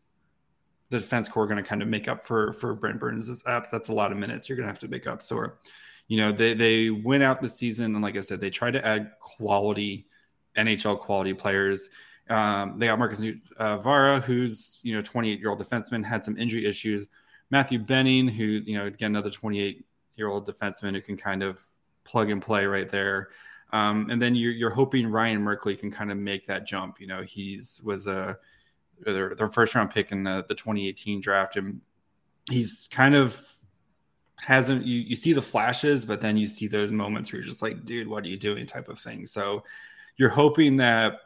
the 0.90 1.00
defense 1.00 1.28
core 1.28 1.48
going 1.48 1.62
to 1.62 1.68
kind 1.68 1.82
of 1.82 1.88
make 1.88 2.08
up 2.08 2.24
for 2.24 2.54
for 2.54 2.74
Brent 2.74 3.00
Burns' 3.00 3.44
app. 3.46 3.70
That's 3.72 3.90
a 3.90 3.94
lot 3.94 4.12
of 4.12 4.18
minutes 4.18 4.48
you're 4.48 4.56
going 4.56 4.68
to 4.68 4.72
have 4.72 4.80
to 4.80 4.88
make 4.88 5.08
up. 5.08 5.22
So, 5.22 5.52
you 6.08 6.18
know, 6.18 6.32
they 6.32 6.54
they 6.54 6.90
went 6.90 7.24
out 7.24 7.42
the 7.42 7.50
season 7.50 7.96
and 7.96 8.04
like 8.04 8.18
I 8.18 8.22
said, 8.22 8.40
they 8.40 8.50
tried 8.50 8.72
to 8.72 8.86
add 8.86 9.12
quality 9.20 10.08
NHL 10.58 11.00
quality 11.00 11.34
players. 11.34 11.90
Um, 12.30 12.80
they 12.80 12.88
got 12.88 12.98
Marcus 12.98 13.24
uh, 13.58 13.78
Vara, 13.78 14.20
who's 14.20 14.80
you 14.84 14.96
know 14.96 15.02
28 15.02 15.40
year 15.40 15.50
old 15.50 15.60
defenseman, 15.60 16.04
had 16.04 16.26
some 16.26 16.38
injury 16.38 16.66
issues, 16.66 17.08
Matthew 17.50 17.80
Benning, 17.80 18.28
who's 18.28 18.68
you 18.68 18.78
know 18.78 18.88
again 18.88 19.12
another 19.12 19.30
28 19.30 19.86
year 20.16 20.28
old 20.28 20.48
defenseman 20.48 20.94
who 20.94 21.02
can 21.02 21.18
kind 21.18 21.44
of 21.44 21.62
plug 22.04 22.30
and 22.30 22.42
play 22.42 22.66
right 22.66 22.90
there. 22.90 23.30
Um, 23.74 24.10
and 24.10 24.22
then 24.22 24.36
you're, 24.36 24.54
you're 24.54 24.70
hoping 24.70 25.08
Ryan 25.08 25.42
Merkley 25.42 25.78
can 25.78 25.92
kind 25.92 26.12
of 26.12 26.18
make 26.18 26.46
that 26.48 26.66
jump. 26.66 27.02
You 27.02 27.08
know, 27.08 27.24
he's 27.24 27.82
was 27.84 28.08
a 28.08 28.38
their, 29.00 29.36
their 29.36 29.48
first 29.48 29.76
round 29.76 29.92
pick 29.92 30.12
in 30.12 30.24
the, 30.24 30.46
the 30.48 30.56
2018 30.56 31.22
draft, 31.22 31.56
and 31.56 31.82
he's 32.50 32.88
kind 32.92 33.16
of 33.16 33.52
hasn't 34.38 34.86
you, 34.86 35.00
you 35.00 35.16
see 35.16 35.34
the 35.34 35.42
flashes, 35.42 36.06
but 36.06 36.22
then 36.22 36.38
you 36.38 36.48
see 36.48 36.68
those 36.68 36.92
moments 36.92 37.32
where 37.32 37.42
you're 37.42 37.48
just 37.48 37.62
like, 37.62 37.86
dude, 37.86 38.08
what 38.08 38.24
are 38.24 38.28
you 38.28 38.38
doing? 38.38 38.66
type 38.66 38.90
of 38.90 39.00
thing. 39.00 39.26
So 39.26 39.64
you're 40.18 40.30
hoping 40.30 40.78
that 40.78 41.20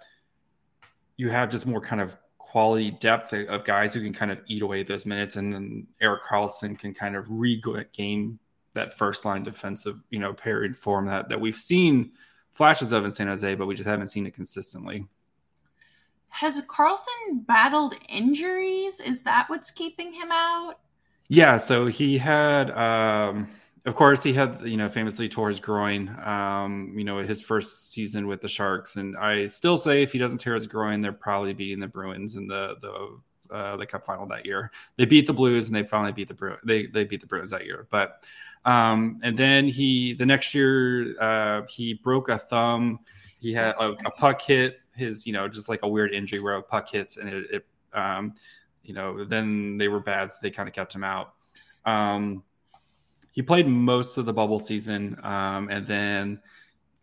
you 1.18 1.30
have 1.30 1.50
just 1.50 1.66
more 1.66 1.82
kind 1.82 2.02
of 2.02 2.18
quality 2.38 2.92
depth 2.92 3.34
of 3.34 3.64
guys 3.64 3.94
who 3.94 4.02
can 4.02 4.14
kind 4.14 4.32
of 4.32 4.40
eat 4.48 4.62
away 4.62 4.84
those 4.84 5.06
minutes, 5.06 5.36
and 5.36 5.54
then 5.54 5.88
Erik 6.02 6.24
Karlsson 6.24 6.78
can 6.78 6.94
kind 6.94 7.16
of 7.16 7.26
regain 7.30 8.40
that 8.74 8.98
first 8.98 9.26
line 9.26 9.44
defensive, 9.44 10.04
you 10.10 10.20
know, 10.20 10.34
pairing 10.34 10.74
form 10.74 11.06
that 11.08 11.30
that 11.30 11.40
we've 11.40 11.56
seen 11.56 12.12
flashes 12.52 12.92
of 12.92 13.06
in 13.06 13.12
San 13.12 13.28
Jose, 13.28 13.56
but 13.56 13.68
we 13.68 13.76
just 13.76 13.88
haven't 13.88 14.08
seen 14.08 14.26
it 14.26 14.34
consistently. 14.34 15.06
Has 16.30 16.62
Karlsson 16.62 17.46
battled 17.46 17.96
injuries? 18.08 19.00
Is 19.00 19.24
that 19.24 19.50
what's 19.50 19.72
keeping 19.72 20.14
him 20.14 20.32
out? 20.32 20.76
Yeah, 21.28 21.58
so 21.58 21.86
he 21.86 22.18
had, 22.18 22.72
um, 22.72 23.48
of 23.86 23.96
course, 23.96 24.24
he 24.24 24.34
had, 24.34 24.62
you 24.64 24.78
know, 24.78 24.90
famously 24.90 25.30
tore 25.30 25.50
his 25.50 25.60
groin, 25.60 26.10
um, 26.24 26.94
you 26.98 27.04
know, 27.04 27.20
his 27.20 27.42
first 27.42 27.92
season 27.92 28.26
with 28.28 28.42
the 28.42 28.48
Sharks. 28.48 28.96
And 28.96 29.16
I 29.16 29.46
still 29.46 29.78
say 29.78 30.02
if 30.02 30.12
he 30.12 30.18
doesn't 30.18 30.40
tear 30.40 30.56
his 30.56 30.66
groin, 30.66 31.02
they're 31.02 31.12
probably 31.12 31.54
beating 31.54 31.80
the 31.80 31.88
Bruins 31.88 32.36
in 32.36 32.48
the, 32.48 32.78
the, 32.82 33.54
uh, 33.56 33.78
the 33.78 33.86
cup 33.86 34.04
final 34.06 34.26
that 34.28 34.46
year. 34.46 34.72
They 34.98 35.06
beat 35.06 35.28
the 35.28 35.34
Blues 35.34 35.68
and 35.68 35.76
they 35.76 35.84
finally 35.84 36.12
beat 36.14 36.28
the 36.28 36.34
Bruins. 36.34 36.62
They, 36.64 36.88
they 36.88 37.04
beat 37.04 37.22
the 37.22 37.28
Bruins 37.28 37.52
that 37.52 37.66
year. 37.66 37.88
But, 37.92 38.26
um, 38.66 39.20
and 39.22 39.38
then 39.38 39.68
he, 39.68 40.14
the 40.14 40.26
next 40.26 40.54
year, 40.56 41.16
uh, 41.20 41.62
he 41.68 41.94
broke 41.94 42.30
a 42.30 42.38
thumb. 42.38 43.00
He 43.40 43.54
had 43.54 43.76
a, 43.80 43.92
a 44.06 44.12
puck 44.12 44.42
hit 44.42 44.80
his, 45.00 45.26
you 45.26 45.34
know, 45.34 45.48
just 45.48 45.70
like 45.70 45.80
a 45.84 45.88
weird 45.88 46.14
injury 46.14 46.40
where 46.40 46.56
a 46.56 46.62
puck 46.62 46.90
hits 46.90 47.18
and 47.18 47.30
it, 47.30 47.46
it 47.52 47.66
um, 47.94 48.34
you 48.84 48.94
know, 48.94 49.26
then 49.26 49.78
they 49.78 49.88
were 49.88 50.00
bad, 50.00 50.32
so 50.32 50.38
they 50.42 50.52
kind 50.52 50.68
of 50.68 50.74
kept 50.74 50.94
him 50.94 51.04
out. 51.04 51.34
Um, 51.86 52.44
he 53.32 53.42
played 53.42 53.68
most 53.68 54.18
of 54.18 54.26
the 54.26 54.34
bubble 54.34 54.60
season, 54.60 55.20
um, 55.24 55.70
and 55.70 55.86
then 55.86 56.42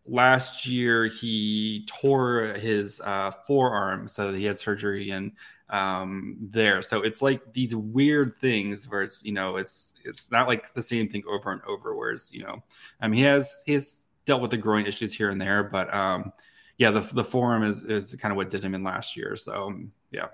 last 0.04 0.66
year 0.66 1.06
he 1.06 1.86
tore 1.86 2.54
his 2.58 3.00
uh, 3.00 3.30
forearm, 3.30 4.08
so 4.08 4.32
he 4.32 4.44
had 4.44 4.58
surgery 4.58 5.10
and 5.10 5.32
um, 5.70 6.36
there. 6.40 6.82
So 6.82 7.02
it's 7.02 7.22
like 7.22 7.52
these 7.52 7.74
weird 7.74 8.36
things 8.36 8.88
where 8.88 9.02
it's 9.02 9.24
you 9.24 9.32
know 9.32 9.56
it's 9.56 9.94
it's 10.04 10.30
not 10.30 10.46
like 10.48 10.74
the 10.74 10.82
same 10.82 11.08
thing 11.08 11.24
over 11.28 11.52
and 11.52 11.62
over. 11.62 11.94
Whereas 11.94 12.32
you 12.32 12.44
know, 12.44 12.62
mean, 13.02 13.14
he 13.14 13.22
has 13.22 13.62
he's 13.66 14.06
dealt 14.24 14.42
with 14.42 14.50
the 14.50 14.56
groin 14.56 14.86
issues 14.86 15.12
here 15.12 15.30
and 15.30 15.40
there, 15.40 15.62
but 15.64 15.92
um, 15.94 16.32
yeah, 16.78 16.90
the 16.90 17.00
the 17.00 17.24
forearm 17.24 17.62
is 17.62 17.82
is 17.82 18.14
kind 18.16 18.32
of 18.32 18.36
what 18.36 18.50
did 18.50 18.64
him 18.64 18.74
in 18.74 18.82
last 18.82 19.16
year. 19.16 19.36
So 19.36 19.74
yeah. 20.10 20.28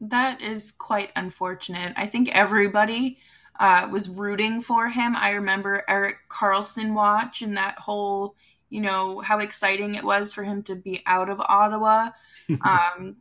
That 0.00 0.40
is 0.40 0.72
quite 0.72 1.10
unfortunate. 1.16 1.92
I 1.96 2.06
think 2.06 2.28
everybody 2.28 3.18
uh, 3.58 3.88
was 3.90 4.08
rooting 4.08 4.60
for 4.62 4.88
him. 4.88 5.16
I 5.16 5.30
remember 5.30 5.84
Erik 5.88 6.16
Karlsson 6.28 6.94
watch 6.94 7.42
and 7.42 7.56
that 7.56 7.78
whole, 7.78 8.36
you 8.70 8.80
know, 8.80 9.20
how 9.20 9.40
exciting 9.40 9.96
it 9.96 10.04
was 10.04 10.32
for 10.32 10.44
him 10.44 10.62
to 10.64 10.76
be 10.76 11.02
out 11.06 11.28
of 11.28 11.40
Ottawa. 11.40 12.10
um, 12.64 13.16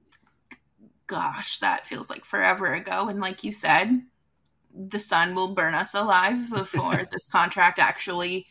gosh, 1.07 1.57
that 1.59 1.87
feels 1.87 2.09
like 2.09 2.25
forever 2.25 2.73
ago. 2.73 3.07
And 3.07 3.19
like 3.19 3.43
you 3.43 3.51
said, 3.51 4.03
the 4.75 4.99
sun 4.99 5.33
will 5.33 5.55
burn 5.55 5.73
us 5.73 5.95
alive 5.95 6.49
before 6.51 7.07
this 7.11 7.27
contract 7.27 7.79
actually 7.79 8.45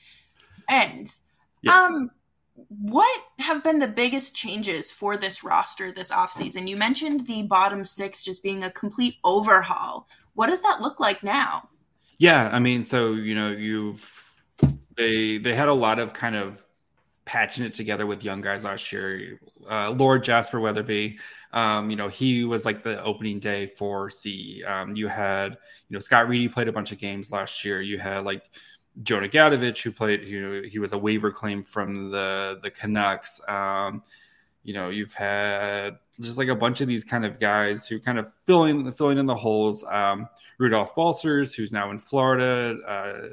ends. 0.68 1.23
Yeah. 1.62 1.85
Um, 1.85 2.11
what 2.68 3.20
have 3.38 3.62
been 3.62 3.78
the 3.78 3.88
biggest 3.88 4.34
changes 4.34 4.90
for 4.90 5.16
this 5.16 5.44
roster 5.44 5.92
this 5.92 6.10
offseason? 6.10 6.68
You 6.68 6.76
mentioned 6.76 7.26
the 7.26 7.42
bottom 7.42 7.84
six 7.84 8.25
just 8.25 8.42
being 8.42 8.64
a 8.64 8.70
complete 8.70 9.16
overhaul. 9.25 10.08
What 10.34 10.48
does 10.48 10.62
that 10.62 10.80
look 10.80 11.00
like 11.00 11.22
now? 11.22 11.68
Yeah, 12.18 12.48
I 12.52 12.58
mean, 12.58 12.84
so 12.84 13.12
you 13.12 13.34
know, 13.34 13.50
you've 13.50 14.10
they 14.96 15.38
they 15.38 15.54
had 15.54 15.68
a 15.68 15.75
lot 15.75 15.98
of 15.98 16.12
kind 16.12 16.36
of 16.36 16.62
patching 17.25 17.64
it 17.64 17.75
together 17.75 18.06
with 18.06 18.25
young 18.25 18.40
guys 18.40 18.64
last 18.64 18.90
year. 18.92 19.40
Uh, 19.68 19.90
Lord 19.90 20.25
Jasper 20.25 20.60
Weatherby, 20.60 21.18
um, 21.52 21.90
you 21.90 21.96
know, 21.96 22.08
he 22.08 22.44
was 22.44 22.64
like 22.64 22.82
the 22.82 23.02
opening 23.02 23.40
day 23.40 23.66
for 23.66 24.08
C. 24.08 24.62
Um, 24.64 24.96
you 24.96 25.08
had, 25.08 25.52
you 25.88 25.94
know, 25.94 26.00
Scott 26.00 26.28
Reedy 26.28 26.48
played 26.48 26.68
a 26.68 26.72
bunch 26.72 26.92
of 26.92 26.98
games 26.98 27.32
last 27.32 27.64
year. 27.64 27.82
You 27.82 27.98
had 27.98 28.25
like 28.25 28.42
Jonah 29.02 29.28
Gadjovich, 29.28 29.82
who 29.82 29.92
played, 29.92 30.22
you 30.22 30.40
know, 30.40 30.68
he 30.68 30.78
was 30.78 30.92
a 30.92 30.98
waiver 30.98 31.30
claim 31.30 31.62
from 31.64 32.10
the 32.10 32.58
the 32.62 32.70
Canucks. 32.70 33.40
Um, 33.48 34.02
you 34.62 34.74
know, 34.74 34.88
you've 34.88 35.14
had 35.14 35.98
just 36.20 36.38
like 36.38 36.48
a 36.48 36.56
bunch 36.56 36.80
of 36.80 36.88
these 36.88 37.04
kind 37.04 37.24
of 37.24 37.38
guys 37.38 37.86
who 37.86 38.00
kind 38.00 38.18
of 38.18 38.32
filling 38.46 38.90
filling 38.92 39.18
in 39.18 39.26
the 39.26 39.34
holes. 39.34 39.84
Um, 39.84 40.28
Rudolph 40.58 40.94
Balcers, 40.94 41.54
who's 41.54 41.72
now 41.72 41.90
in 41.90 41.98
Florida, 41.98 42.76
uh, 42.86 43.28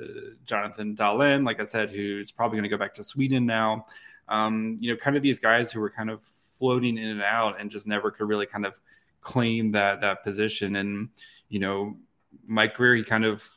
Jonathan 0.46 0.96
Dahlen, 0.96 1.46
like 1.46 1.60
I 1.60 1.64
said, 1.64 1.90
who's 1.90 2.30
probably 2.30 2.58
going 2.58 2.70
to 2.70 2.70
go 2.70 2.78
back 2.78 2.94
to 2.96 3.04
Sweden 3.04 3.46
now. 3.46 3.86
Um, 4.28 4.78
you 4.80 4.92
know, 4.92 4.98
kind 4.98 5.16
of 5.16 5.24
these 5.24 5.40
guys 5.40 5.72
who 5.72 5.80
were 5.80 5.90
kind 5.90 6.10
of 6.10 6.22
floating 6.24 6.98
in 6.98 7.10
and 7.10 7.24
out 7.24 7.60
and 7.60 7.72
just 7.72 7.88
never 7.88 8.12
could 8.12 8.28
really 8.28 8.46
kind 8.46 8.66
of 8.66 8.80
claim 9.22 9.72
that 9.72 10.02
that 10.02 10.24
position. 10.24 10.76
And 10.76 11.10
you 11.50 11.60
know, 11.60 11.98
Mike 12.46 12.76
Grier, 12.76 12.96
he 12.96 13.04
kind 13.04 13.26
of 13.26 13.48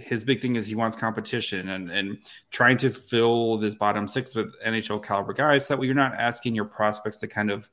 his 0.00 0.24
big 0.24 0.40
thing 0.40 0.56
is 0.56 0.66
he 0.66 0.74
wants 0.74 0.96
competition 0.96 1.70
and, 1.70 1.90
and 1.90 2.18
trying 2.50 2.76
to 2.78 2.90
fill 2.90 3.56
this 3.56 3.74
bottom 3.74 4.06
six 4.06 4.34
with 4.34 4.54
NHL 4.62 5.02
caliber 5.02 5.32
guys 5.32 5.68
that 5.68 5.82
you're 5.82 5.94
not 5.94 6.14
asking 6.14 6.54
your 6.54 6.64
prospects 6.64 7.20
to 7.20 7.28
kind 7.28 7.50
of 7.50 7.68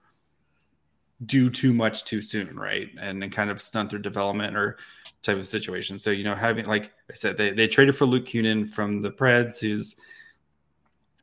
do 1.25 1.49
too 1.49 1.73
much 1.73 2.05
too 2.05 2.21
soon, 2.21 2.57
right? 2.57 2.89
And 2.99 3.21
then 3.21 3.29
kind 3.29 3.49
of 3.49 3.61
stunt 3.61 3.91
their 3.91 3.99
development 3.99 4.55
or 4.55 4.77
type 5.21 5.37
of 5.37 5.47
situation. 5.47 5.97
So, 5.97 6.09
you 6.09 6.23
know, 6.23 6.35
having, 6.35 6.65
like 6.65 6.91
I 7.09 7.13
said, 7.13 7.37
they, 7.37 7.51
they 7.51 7.67
traded 7.67 7.95
for 7.95 8.05
Luke 8.05 8.25
Kunin 8.25 8.67
from 8.67 9.01
the 9.01 9.11
Preds, 9.11 9.59
who's 9.59 9.95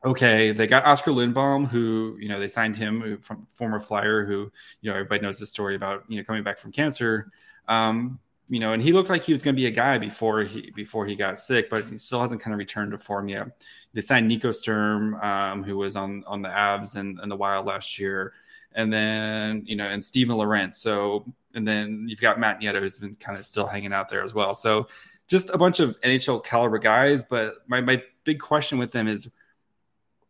okay. 0.03 0.51
They 0.51 0.67
got 0.67 0.85
Oskar 0.85 1.11
Lindblom, 1.11 1.67
who, 1.67 2.17
you 2.19 2.29
know, 2.29 2.39
they 2.39 2.47
signed 2.47 2.75
him 2.75 3.19
from 3.21 3.47
former 3.53 3.79
flyer, 3.79 4.25
who, 4.25 4.51
you 4.81 4.89
know, 4.89 4.93
everybody 4.93 5.21
knows 5.21 5.39
the 5.39 5.45
story 5.45 5.75
about, 5.75 6.03
you 6.07 6.17
know, 6.17 6.23
coming 6.23 6.43
back 6.43 6.57
from 6.57 6.71
cancer. 6.71 7.31
Um, 7.67 8.19
you 8.51 8.59
know, 8.59 8.73
and 8.73 8.83
he 8.83 8.91
looked 8.91 9.09
like 9.09 9.23
he 9.23 9.31
was 9.31 9.41
going 9.41 9.55
to 9.55 9.59
be 9.59 9.67
a 9.67 9.71
guy 9.71 9.97
before 9.97 10.43
he 10.43 10.71
before 10.71 11.05
he 11.05 11.15
got 11.15 11.39
sick, 11.39 11.69
but 11.69 11.89
he 11.89 11.97
still 11.97 12.19
hasn't 12.19 12.41
kind 12.41 12.53
of 12.53 12.57
returned 12.57 12.91
to 12.91 12.97
form 12.97 13.29
yet. 13.29 13.47
They 13.93 14.01
signed 14.01 14.27
Nico 14.27 14.51
Sturm, 14.51 15.15
um, 15.15 15.63
who 15.63 15.77
was 15.77 15.95
on 15.95 16.25
on 16.27 16.41
the 16.41 16.49
Avs 16.49 16.97
and, 16.97 17.17
and 17.21 17.31
the 17.31 17.35
Wild 17.37 17.65
last 17.65 17.97
year, 17.97 18.33
and 18.73 18.91
then 18.91 19.63
you 19.65 19.77
know, 19.77 19.87
and 19.87 20.03
Steven 20.03 20.35
Lorentz. 20.35 20.79
So, 20.79 21.25
and 21.55 21.65
then 21.65 22.07
you've 22.09 22.19
got 22.19 22.41
Matt 22.41 22.59
Nieto, 22.59 22.81
who's 22.81 22.97
been 22.97 23.15
kind 23.15 23.39
of 23.39 23.45
still 23.45 23.67
hanging 23.67 23.93
out 23.93 24.09
there 24.09 24.21
as 24.21 24.33
well. 24.33 24.53
So, 24.53 24.89
just 25.29 25.49
a 25.51 25.57
bunch 25.57 25.79
of 25.79 25.97
NHL 26.01 26.43
caliber 26.43 26.77
guys. 26.77 27.23
But 27.23 27.53
my 27.67 27.79
my 27.79 28.03
big 28.25 28.41
question 28.41 28.77
with 28.77 28.91
them 28.91 29.07
is, 29.07 29.29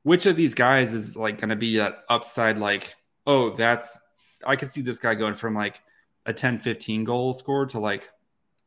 which 0.03 0.27
of 0.27 0.35
these 0.35 0.53
guys 0.53 0.93
is 0.93 1.17
like 1.17 1.39
going 1.39 1.49
to 1.49 1.55
be 1.55 1.77
that 1.77 2.03
upside? 2.07 2.59
Like, 2.59 2.93
oh, 3.25 3.49
that's 3.49 3.99
I 4.45 4.57
could 4.57 4.69
see 4.69 4.81
this 4.81 4.99
guy 4.99 5.15
going 5.15 5.33
from 5.33 5.55
like 5.55 5.81
a 6.25 6.33
10 6.33 6.57
15 6.57 7.03
goal 7.03 7.33
score 7.33 7.65
to 7.67 7.79
like 7.79 8.09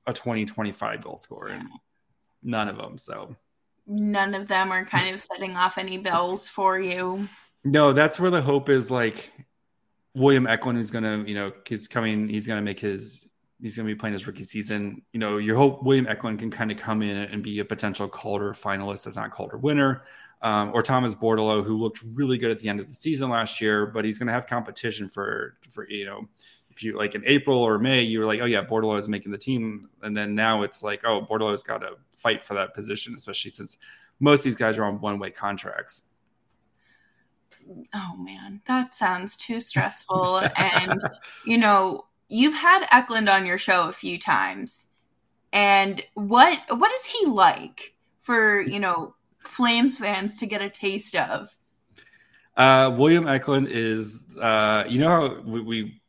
a 0.07 0.13
20 0.13 0.45
25 0.45 1.03
goal 1.03 1.19
score 1.19 1.49
and 1.49 1.69
none 2.43 2.69
of 2.69 2.77
them 2.77 2.99
so. 2.99 3.37
None 3.87 4.35
of 4.35 4.49
them 4.49 4.73
are 4.73 4.85
kind 4.85 5.15
of 5.15 5.21
setting 5.21 5.57
off 5.57 5.79
any 5.79 5.99
bells 5.99 6.49
for 6.49 6.79
you. 6.81 7.29
No 7.65 7.93
that's 7.93 8.19
where 8.19 8.31
the 8.31 8.43
hope 8.43 8.69
is 8.69 8.91
like 8.91 9.33
william 10.15 10.47
eklund 10.47 10.79
who's 10.79 10.93
gonna 10.93 11.25
you 11.27 11.35
know 11.35 11.53
he's 11.67 11.89
coming 11.89 12.29
he's 12.29 12.47
gonna 12.47 12.63
make 12.63 12.79
his 12.79 13.29
he's 13.61 13.77
gonna 13.77 13.87
be 13.87 13.95
playing 13.95 14.13
his 14.13 14.27
rookie 14.27 14.45
season. 14.45 15.03
You 15.13 15.21
know 15.21 15.39
your 15.39 15.57
hope 15.57 15.83
william 15.83 16.07
eklund 16.07 16.39
can 16.39 16.51
kind 16.51 16.71
of 16.71 16.79
come 16.79 17.03
in 17.03 17.17
and 17.17 17.43
be 17.43 17.61
a 17.61 17.65
potential 17.65 18.09
calder 18.09 18.53
finalist 18.53 19.07
if 19.07 19.17
not 19.17 19.31
calder 19.31 19.57
winner. 19.57 20.05
Um, 20.43 20.73
or 20.75 20.83
Thomas 20.83 21.15
Bordeleau, 21.15 21.65
who 21.65 21.79
looked 21.79 22.03
really 22.13 22.37
good 22.37 22.51
at 22.51 22.59
the 22.59 22.69
end 22.69 22.79
of 22.79 22.87
the 22.87 22.93
season 22.93 23.31
last 23.31 23.63
year, 23.63 23.87
but 23.87 24.05
he's 24.05 24.19
going 24.19 24.27
to 24.27 24.33
have 24.35 24.47
competition 24.47 25.09
for 25.09 25.57
for 25.71 25.89
you 25.89 26.05
know 26.05 26.29
if 26.75 26.83
you 26.83 26.97
like 26.97 27.15
in 27.15 27.23
April 27.25 27.59
or 27.59 27.79
May, 27.79 28.03
you 28.03 28.19
were 28.19 28.27
like, 28.27 28.41
oh 28.41 28.47
yeah, 28.47 28.65
Bordeleau 28.65 28.99
is 28.99 29.09
making 29.09 29.31
the 29.31 29.39
team, 29.39 29.89
and 30.03 30.17
then 30.17 30.35
now 30.35 30.63
it's 30.63 30.83
like, 30.83 31.05
oh, 31.05 31.23
Bordeleau's 31.23 31.63
got 31.63 31.79
to 31.79 31.93
fight 32.11 32.45
for 32.45 32.55
that 32.55 32.75
position, 32.75 33.15
especially 33.15 33.53
since 33.53 33.79
most 34.19 34.41
of 34.41 34.45
these 34.45 34.57
guys 34.57 34.77
are 34.77 34.85
on 34.85 35.01
one 35.01 35.19
way 35.19 35.31
contracts. 35.31 36.03
Oh 37.95 38.17
man, 38.19 38.61
that 38.67 38.95
sounds 38.95 39.37
too 39.37 39.61
stressful. 39.61 40.43
and 40.57 41.01
you 41.47 41.59
know, 41.59 42.07
you've 42.29 42.55
had 42.55 42.87
Eklund 42.91 43.29
on 43.29 43.47
your 43.47 43.59
show 43.59 43.89
a 43.89 43.93
few 43.93 44.19
times, 44.19 44.87
and 45.53 46.03
what 46.15 46.59
what 46.71 46.91
is 46.93 47.05
he 47.05 47.27
like 47.27 47.95
for 48.21 48.61
you 48.61 48.81
know 48.81 49.15
Flames 49.39 49.99
fans 49.99 50.39
to 50.39 50.47
get 50.47 50.61
a 50.61 50.69
taste 50.69 51.15
of? 51.15 51.55
Uh, 52.57 52.95
William 52.97 53.27
Eklund 53.27 53.67
is, 53.69 54.25
uh, 54.41 54.85
you 54.89 55.01
know 55.01 55.09
how 55.09 55.41
we, 55.43 55.61
we 55.61 56.01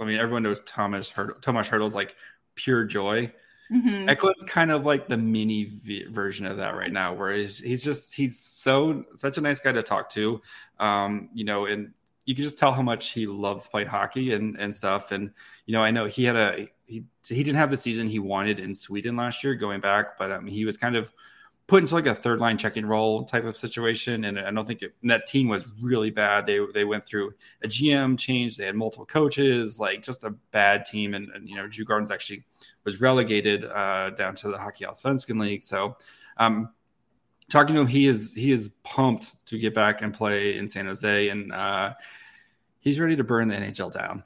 I 0.00 0.04
mean, 0.04 0.18
everyone 0.18 0.42
knows 0.42 0.60
Thomas 0.62 1.10
Hertl, 1.10 1.40
Thomas 1.40 1.68
Hertl's 1.68 1.94
like 1.94 2.16
pure 2.54 2.84
joy. 2.84 3.32
Mm-hmm. 3.72 4.08
Eklund's 4.08 4.44
kind 4.44 4.70
of 4.70 4.86
like 4.86 5.08
the 5.08 5.16
mini 5.16 5.64
v- 5.64 6.06
version 6.06 6.46
of 6.46 6.58
that 6.58 6.76
right 6.76 6.92
now, 6.92 7.14
where 7.14 7.32
he's, 7.32 7.58
he's 7.58 7.82
just 7.82 8.14
he's 8.14 8.38
so 8.38 9.04
such 9.16 9.38
a 9.38 9.40
nice 9.40 9.60
guy 9.60 9.72
to 9.72 9.82
talk 9.82 10.08
to, 10.10 10.40
um, 10.78 11.30
you 11.34 11.44
know, 11.44 11.66
and 11.66 11.92
you 12.26 12.34
can 12.34 12.44
just 12.44 12.58
tell 12.58 12.72
how 12.72 12.82
much 12.82 13.10
he 13.10 13.26
loves 13.26 13.66
playing 13.66 13.88
hockey 13.88 14.34
and 14.34 14.56
and 14.56 14.74
stuff. 14.74 15.10
And 15.10 15.32
you 15.64 15.72
know, 15.72 15.82
I 15.82 15.90
know 15.90 16.06
he 16.06 16.24
had 16.24 16.36
a 16.36 16.68
he 16.84 17.04
he 17.28 17.42
didn't 17.42 17.58
have 17.58 17.70
the 17.70 17.76
season 17.76 18.06
he 18.06 18.20
wanted 18.20 18.60
in 18.60 18.72
Sweden 18.72 19.16
last 19.16 19.42
year 19.42 19.54
going 19.54 19.80
back, 19.80 20.16
but 20.16 20.30
um, 20.30 20.46
he 20.46 20.64
was 20.64 20.76
kind 20.76 20.94
of 20.94 21.12
put 21.66 21.82
into 21.82 21.94
like 21.94 22.06
a 22.06 22.14
third 22.14 22.40
line 22.40 22.56
checking 22.56 22.86
role 22.86 23.24
type 23.24 23.44
of 23.44 23.56
situation. 23.56 24.24
And 24.24 24.38
I 24.38 24.50
don't 24.50 24.66
think 24.66 24.82
it, 24.82 24.94
that 25.04 25.26
team 25.26 25.48
was 25.48 25.68
really 25.80 26.10
bad. 26.10 26.46
They 26.46 26.60
they 26.72 26.84
went 26.84 27.04
through 27.04 27.34
a 27.62 27.68
GM 27.68 28.18
change. 28.18 28.56
They 28.56 28.66
had 28.66 28.76
multiple 28.76 29.06
coaches, 29.06 29.80
like 29.80 30.02
just 30.02 30.24
a 30.24 30.30
bad 30.52 30.84
team. 30.84 31.14
And, 31.14 31.28
and 31.34 31.48
you 31.48 31.56
know, 31.56 31.66
Djurgårdens 31.66 32.10
actually 32.10 32.44
was 32.84 33.00
relegated 33.00 33.64
uh, 33.64 34.10
down 34.10 34.34
to 34.36 34.48
the 34.48 34.58
Hockey 34.58 34.84
Allsvenskan 34.84 35.40
League. 35.40 35.64
So, 35.64 35.96
um, 36.36 36.70
talking 37.50 37.74
to 37.74 37.80
him, 37.80 37.86
he 37.88 38.06
is 38.06 38.34
he 38.34 38.52
is 38.52 38.70
pumped 38.84 39.44
to 39.46 39.58
get 39.58 39.74
back 39.74 40.02
and 40.02 40.14
play 40.14 40.56
in 40.56 40.68
San 40.68 40.86
Jose, 40.86 41.28
and 41.28 41.52
uh, 41.52 41.94
he's 42.78 43.00
ready 43.00 43.16
to 43.16 43.24
burn 43.24 43.48
the 43.48 43.56
NHL 43.56 43.92
down. 43.92 44.22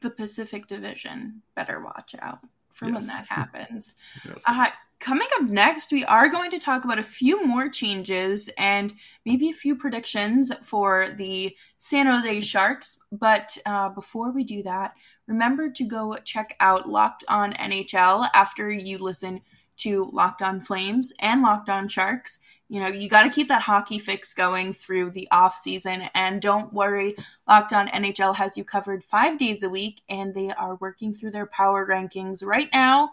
the 0.00 0.10
Pacific 0.10 0.68
Division 0.68 1.42
better 1.56 1.82
watch 1.82 2.14
out 2.20 2.38
for 2.74 2.86
yes. 2.86 2.94
when 2.94 3.06
that 3.06 3.26
happens. 3.28 3.94
yes. 4.24 4.44
uh, 4.46 4.66
coming 5.00 5.28
up 5.36 5.48
next, 5.48 5.92
we 5.92 6.04
are 6.04 6.28
going 6.28 6.50
to 6.50 6.58
talk 6.58 6.84
about 6.84 6.98
a 6.98 7.02
few 7.02 7.46
more 7.46 7.68
changes 7.68 8.48
and 8.56 8.94
maybe 9.24 9.50
a 9.50 9.54
few 9.54 9.76
predictions 9.76 10.50
for 10.62 11.10
the 11.16 11.56
San 11.78 12.06
Jose 12.06 12.40
Sharks. 12.42 12.98
But 13.12 13.56
uh, 13.66 13.90
before 13.90 14.32
we 14.32 14.44
do 14.44 14.62
that, 14.62 14.94
remember 15.26 15.70
to 15.70 15.84
go 15.84 16.16
check 16.24 16.56
out 16.60 16.88
Locked 16.88 17.24
On 17.28 17.52
NHL 17.52 18.28
after 18.34 18.70
you 18.70 18.98
listen 18.98 19.40
to 19.76 20.10
Locked 20.12 20.42
On 20.42 20.60
Flames 20.60 21.12
and 21.18 21.42
Locked 21.42 21.68
On 21.68 21.88
Sharks 21.88 22.38
you 22.68 22.80
know 22.80 22.88
you 22.88 23.08
got 23.08 23.24
to 23.24 23.30
keep 23.30 23.48
that 23.48 23.62
hockey 23.62 23.98
fix 23.98 24.32
going 24.32 24.72
through 24.72 25.10
the 25.10 25.28
off 25.30 25.56
season. 25.56 26.08
And 26.14 26.40
don't 26.40 26.72
worry 26.72 27.16
locked 27.46 27.72
on 27.72 27.88
nhl 27.88 28.34
has 28.34 28.56
you 28.56 28.64
covered 28.64 29.04
five 29.04 29.38
days 29.38 29.62
a 29.62 29.68
week 29.68 30.02
and 30.08 30.34
they 30.34 30.50
are 30.50 30.76
working 30.76 31.14
through 31.14 31.32
their 31.32 31.46
power 31.46 31.86
rankings 31.86 32.44
right 32.44 32.68
now. 32.72 33.10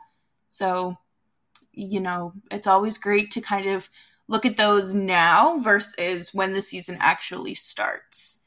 So 0.50 0.98
you 1.74 2.00
know 2.00 2.34
it's 2.50 2.67
always 2.67 2.98
great 2.98 3.31
to 3.31 3.41
kind 3.41 3.67
of 3.67 3.89
look 4.27 4.46
at 4.46 4.58
those 4.58 4.93
now 4.93 5.60
versus 5.60 6.34
when 6.34 6.53
the 6.53 6.62
season 6.62 6.98
actually 7.00 7.53
starts. 7.53 8.39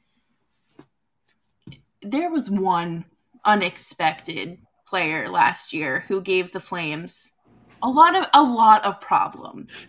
There 2.02 2.30
was 2.30 2.50
one 2.50 3.04
unexpected 3.44 4.58
player 4.86 5.28
last 5.28 5.72
year 5.72 6.04
who 6.08 6.22
gave 6.22 6.52
the 6.52 6.60
flames 6.60 7.32
a 7.82 7.88
lot 7.88 8.16
of 8.16 8.26
a 8.32 8.42
lot 8.42 8.82
of 8.84 9.00
problems 9.00 9.88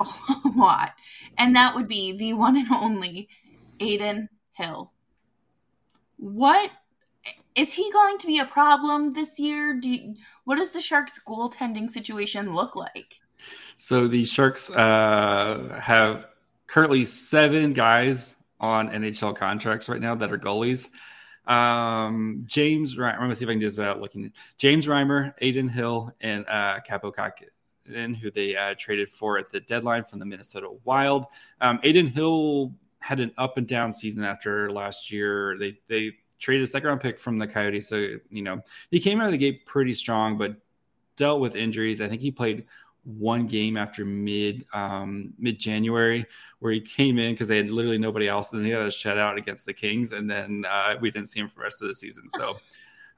a 0.44 0.48
lot. 0.56 0.92
And 1.36 1.54
that 1.56 1.74
would 1.74 1.88
be 1.88 2.16
the 2.16 2.32
one 2.34 2.56
and 2.56 2.70
only 2.72 3.28
Adin 3.80 4.28
Hill. 4.52 4.92
What 6.16 6.70
is 7.54 7.72
he 7.72 7.90
going 7.92 8.18
to 8.18 8.26
be 8.26 8.38
a 8.38 8.44
problem 8.44 9.12
this 9.12 9.38
year? 9.38 9.74
Do 9.74 9.88
you, 9.88 10.14
what 10.44 10.56
does 10.56 10.70
the 10.70 10.80
Sharks 10.80 11.20
goaltending 11.26 11.90
situation 11.90 12.54
look 12.54 12.76
like? 12.76 13.20
So 13.76 14.08
the 14.08 14.24
Sharks 14.24 14.70
uh, 14.70 15.78
have 15.80 16.26
currently 16.66 17.04
seven 17.04 17.72
guys 17.72 18.36
on 18.60 18.88
NHL 18.90 19.36
contracts 19.36 19.88
right 19.88 20.00
now 20.00 20.14
that 20.16 20.32
are 20.32 20.38
goalies. 20.38 20.88
Um, 21.46 22.44
James, 22.46 22.98
I'm 22.98 23.16
going 23.18 23.30
to 23.30 23.36
see 23.36 23.44
if 23.44 23.48
I 23.48 23.52
can 23.52 23.60
do 23.60 23.66
this 23.66 23.76
without 23.76 24.00
looking. 24.00 24.32
James 24.58 24.86
Reimer, 24.86 25.32
Adin 25.40 25.68
Hill, 25.68 26.12
and 26.20 26.44
uh, 26.46 26.80
Kähkönen 26.86 27.48
in, 27.94 28.14
who 28.14 28.30
they 28.30 28.56
uh, 28.56 28.74
traded 28.78 29.08
for 29.08 29.38
at 29.38 29.50
the 29.50 29.60
deadline 29.60 30.04
from 30.04 30.18
the 30.18 30.26
Minnesota 30.26 30.70
Wild. 30.84 31.26
Um, 31.60 31.80
Adin 31.84 32.08
Hill 32.08 32.74
had 33.00 33.20
an 33.20 33.32
up 33.38 33.56
and 33.56 33.66
down 33.66 33.92
season 33.92 34.24
after 34.24 34.70
last 34.70 35.10
year. 35.10 35.56
They 35.58 35.78
they 35.88 36.12
traded 36.38 36.64
a 36.64 36.66
second 36.66 36.88
round 36.88 37.00
pick 37.00 37.18
from 37.18 37.38
the 37.38 37.46
Coyotes, 37.46 37.88
so 37.88 37.96
you 38.30 38.42
know 38.42 38.60
he 38.90 39.00
came 39.00 39.20
out 39.20 39.26
of 39.26 39.32
the 39.32 39.38
gate 39.38 39.66
pretty 39.66 39.94
strong, 39.94 40.38
but 40.38 40.56
dealt 41.16 41.40
with 41.40 41.56
injuries. 41.56 42.00
I 42.00 42.08
think 42.08 42.22
he 42.22 42.30
played 42.30 42.64
one 43.04 43.46
game 43.46 43.76
after 43.76 44.04
mid 44.04 44.66
um, 44.72 45.32
mid 45.38 45.58
January 45.58 46.26
where 46.58 46.72
he 46.72 46.80
came 46.80 47.18
in 47.18 47.32
because 47.32 47.48
they 47.48 47.56
had 47.56 47.70
literally 47.70 47.98
nobody 47.98 48.28
else, 48.28 48.52
and 48.52 48.64
he 48.64 48.72
had 48.72 48.82
a 48.82 48.88
shutout 48.88 49.36
against 49.36 49.66
the 49.66 49.72
Kings, 49.72 50.12
and 50.12 50.28
then 50.28 50.64
uh, 50.68 50.96
we 51.00 51.10
didn't 51.10 51.28
see 51.28 51.40
him 51.40 51.48
for 51.48 51.56
the 51.56 51.62
rest 51.62 51.82
of 51.82 51.88
the 51.88 51.94
season. 51.94 52.28
So. 52.30 52.58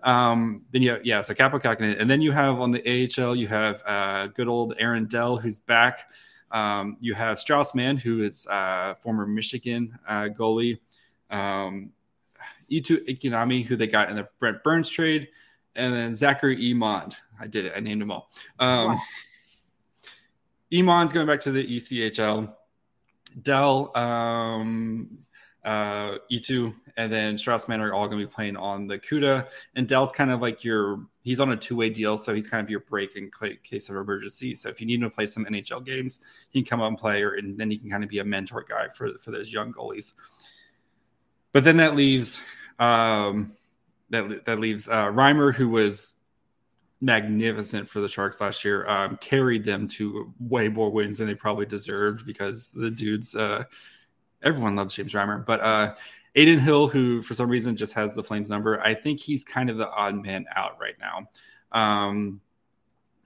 Um, 0.02 0.62
then 0.70 0.82
you 0.82 0.90
have, 0.90 1.04
yeah, 1.04 1.20
so 1.20 1.34
Kähkönen, 1.34 2.00
and 2.00 2.08
then 2.08 2.20
you 2.20 2.32
have 2.32 2.60
on 2.60 2.70
the 2.70 2.80
AHL 2.80 3.36
you 3.36 3.48
have 3.48 3.82
uh, 3.86 4.28
good 4.28 4.48
old 4.48 4.74
Aaron 4.78 5.06
Dell 5.06 5.36
who's 5.36 5.58
back. 5.58 6.10
Um, 6.50 6.96
you 7.00 7.14
have 7.14 7.38
Strauss 7.38 7.74
Mann, 7.74 7.96
who 7.96 8.22
is 8.22 8.46
uh, 8.48 8.94
former 9.00 9.26
Michigan 9.26 9.98
uh, 10.08 10.28
goalie. 10.36 10.78
Um, 11.30 11.90
Eetu 12.70 13.06
Ikonami 13.08 13.64
who 13.64 13.76
they 13.76 13.86
got 13.86 14.10
in 14.10 14.16
the 14.16 14.28
Brent 14.38 14.62
Burns 14.62 14.88
trade, 14.88 15.28
and 15.74 15.92
then 15.94 16.16
Zachary 16.16 16.56
Emond. 16.70 17.16
I 17.38 17.46
did 17.46 17.66
it. 17.66 17.72
I 17.76 17.80
named 17.80 18.02
them 18.02 18.10
all. 18.10 18.30
Um, 18.58 18.88
wow. 18.88 18.98
Emond's 20.72 21.12
going 21.12 21.26
back 21.26 21.40
to 21.40 21.52
the 21.52 21.64
ECHL. 21.64 22.54
Dell, 23.42 23.96
um, 23.96 25.18
uh, 25.64 26.16
Eetu 26.32 26.74
and 26.96 27.12
then 27.12 27.38
Strauss 27.38 27.68
Mann 27.68 27.80
are 27.80 27.92
all 27.92 28.06
going 28.08 28.20
to 28.20 28.26
be 28.26 28.32
playing 28.32 28.56
on 28.56 28.86
the 28.86 28.98
CUDA. 28.98 29.46
And 29.74 29.86
Dell's 29.86 30.12
kind 30.12 30.30
of 30.30 30.40
like 30.40 30.64
your 30.64 31.06
he's 31.22 31.40
on 31.40 31.50
a 31.50 31.56
two 31.56 31.76
way 31.76 31.90
deal, 31.90 32.16
so 32.18 32.34
he's 32.34 32.48
kind 32.48 32.64
of 32.64 32.70
your 32.70 32.80
break 32.80 33.16
in 33.16 33.30
case 33.62 33.88
of 33.88 33.96
emergency. 33.96 34.54
So 34.54 34.68
if 34.68 34.80
you 34.80 34.86
need 34.86 35.02
him 35.02 35.08
to 35.08 35.14
play 35.14 35.26
some 35.26 35.44
NHL 35.44 35.84
games, 35.84 36.20
he 36.50 36.62
can 36.62 36.68
come 36.68 36.80
up 36.80 36.88
and 36.88 36.98
play, 36.98 37.22
or, 37.22 37.34
and 37.34 37.58
then 37.58 37.70
he 37.70 37.78
can 37.78 37.90
kind 37.90 38.04
of 38.04 38.10
be 38.10 38.18
a 38.18 38.24
mentor 38.24 38.64
guy 38.68 38.88
for 38.88 39.16
for 39.18 39.30
those 39.30 39.52
young 39.52 39.72
goalies. 39.72 40.12
But 41.52 41.64
then 41.64 41.78
that 41.78 41.94
leaves 41.94 42.40
um, 42.78 43.56
that 44.10 44.44
that 44.46 44.58
leaves 44.60 44.88
uh, 44.88 45.06
Reimer, 45.06 45.54
who 45.54 45.68
was 45.68 46.16
magnificent 47.02 47.88
for 47.88 48.00
the 48.00 48.08
Sharks 48.08 48.40
last 48.40 48.64
year, 48.64 48.86
um, 48.88 49.16
carried 49.18 49.64
them 49.64 49.88
to 49.88 50.34
way 50.38 50.68
more 50.68 50.90
wins 50.90 51.18
than 51.18 51.26
they 51.26 51.34
probably 51.34 51.66
deserved 51.66 52.26
because 52.26 52.70
the 52.72 52.90
dudes. 52.90 53.34
Uh, 53.34 53.64
everyone 54.42 54.76
loves 54.76 54.94
James 54.94 55.12
Reimer, 55.12 55.44
but 55.44 55.60
uh, 55.60 55.94
Adin 56.36 56.58
Hill, 56.58 56.88
who 56.88 57.22
for 57.22 57.34
some 57.34 57.48
reason 57.48 57.76
just 57.76 57.92
has 57.94 58.14
the 58.14 58.22
Flames 58.22 58.48
number, 58.48 58.80
I 58.80 58.94
think 58.94 59.20
he's 59.20 59.44
kind 59.44 59.70
of 59.70 59.78
the 59.78 59.90
odd 59.90 60.22
man 60.22 60.46
out 60.54 60.78
right 60.80 60.96
now. 61.00 61.28
Um, 61.72 62.40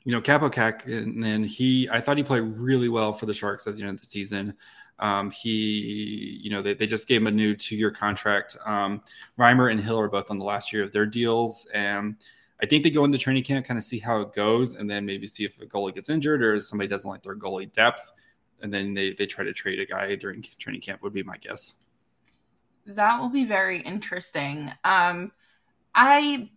you 0.04 0.12
know, 0.12 0.20
Kaapo 0.20 0.50
Kähkönen, 0.52 1.46
he 1.46 1.88
I 1.90 2.00
thought 2.00 2.16
he 2.16 2.22
played 2.22 2.42
really 2.42 2.88
well 2.88 3.12
for 3.12 3.26
the 3.26 3.34
Sharks 3.34 3.66
at 3.66 3.76
the 3.76 3.82
end 3.82 3.90
of 3.90 4.00
the 4.00 4.06
season. 4.06 4.54
Um, 4.98 5.30
he, 5.30 6.40
you 6.42 6.50
know, 6.50 6.62
they, 6.62 6.74
they 6.74 6.86
just 6.86 7.08
gave 7.08 7.20
him 7.20 7.26
a 7.26 7.30
new 7.30 7.56
two 7.56 7.76
year 7.76 7.90
contract. 7.90 8.56
Um, 8.64 9.02
Reimer 9.38 9.70
and 9.70 9.80
Hill 9.80 9.98
are 9.98 10.08
both 10.08 10.30
on 10.30 10.38
the 10.38 10.44
last 10.44 10.72
year 10.72 10.84
of 10.84 10.92
their 10.92 11.06
deals. 11.06 11.66
And 11.74 12.16
I 12.62 12.66
think 12.66 12.84
they 12.84 12.90
go 12.90 13.04
into 13.04 13.18
training 13.18 13.42
camp, 13.44 13.66
kind 13.66 13.78
of 13.78 13.84
see 13.84 13.98
how 13.98 14.20
it 14.20 14.32
goes, 14.32 14.74
and 14.74 14.88
then 14.88 15.04
maybe 15.04 15.26
see 15.26 15.44
if 15.44 15.60
a 15.60 15.66
goalie 15.66 15.94
gets 15.94 16.08
injured 16.08 16.42
or 16.42 16.60
somebody 16.60 16.88
doesn't 16.88 17.08
like 17.08 17.22
their 17.22 17.34
goalie 17.34 17.72
depth. 17.72 18.12
And 18.60 18.72
then 18.72 18.94
they, 18.94 19.12
they 19.12 19.26
try 19.26 19.44
to 19.44 19.52
trade 19.52 19.80
a 19.80 19.86
guy 19.86 20.14
during 20.14 20.42
training 20.58 20.80
camp, 20.80 21.02
would 21.02 21.12
be 21.12 21.22
my 21.22 21.36
guess 21.36 21.74
that 22.86 23.20
will 23.20 23.28
be 23.28 23.44
very 23.44 23.80
interesting. 23.80 24.70
Um, 24.84 25.32
I 25.94 26.50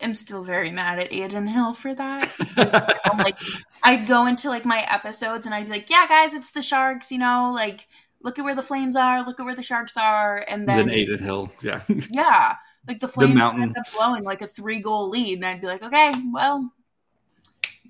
am 0.00 0.14
still 0.14 0.42
very 0.42 0.70
mad 0.70 0.98
at 0.98 1.12
Adin 1.12 1.46
Hill 1.46 1.74
for 1.74 1.94
that. 1.94 3.02
like, 3.18 3.38
I'd 3.82 4.06
go 4.06 4.26
into 4.26 4.48
like 4.48 4.64
my 4.64 4.80
episodes 4.90 5.46
and 5.46 5.54
I'd 5.54 5.66
be 5.66 5.72
like, 5.72 5.90
"Yeah, 5.90 6.06
guys, 6.06 6.34
it's 6.34 6.50
the 6.50 6.62
Sharks. 6.62 7.10
You 7.10 7.18
know, 7.18 7.52
like 7.54 7.86
look 8.22 8.38
at 8.38 8.44
where 8.44 8.54
the 8.54 8.62
Flames 8.62 8.96
are. 8.96 9.24
Look 9.24 9.40
at 9.40 9.46
where 9.46 9.56
the 9.56 9.62
Sharks 9.62 9.96
are." 9.96 10.44
And 10.48 10.68
then, 10.68 10.88
then 10.88 10.94
Adin 10.94 11.18
Hill, 11.18 11.50
yeah, 11.62 11.82
yeah, 12.10 12.56
like 12.86 13.00
the 13.00 13.08
Flames 13.08 13.32
the 13.32 13.38
mountain. 13.38 13.62
end 13.62 13.76
up 13.76 13.92
blowing 13.96 14.24
like 14.24 14.42
a 14.42 14.46
three 14.46 14.80
goal 14.80 15.08
lead, 15.08 15.38
and 15.38 15.46
I'd 15.46 15.60
be 15.60 15.66
like, 15.66 15.82
"Okay, 15.82 16.12
well, 16.32 16.70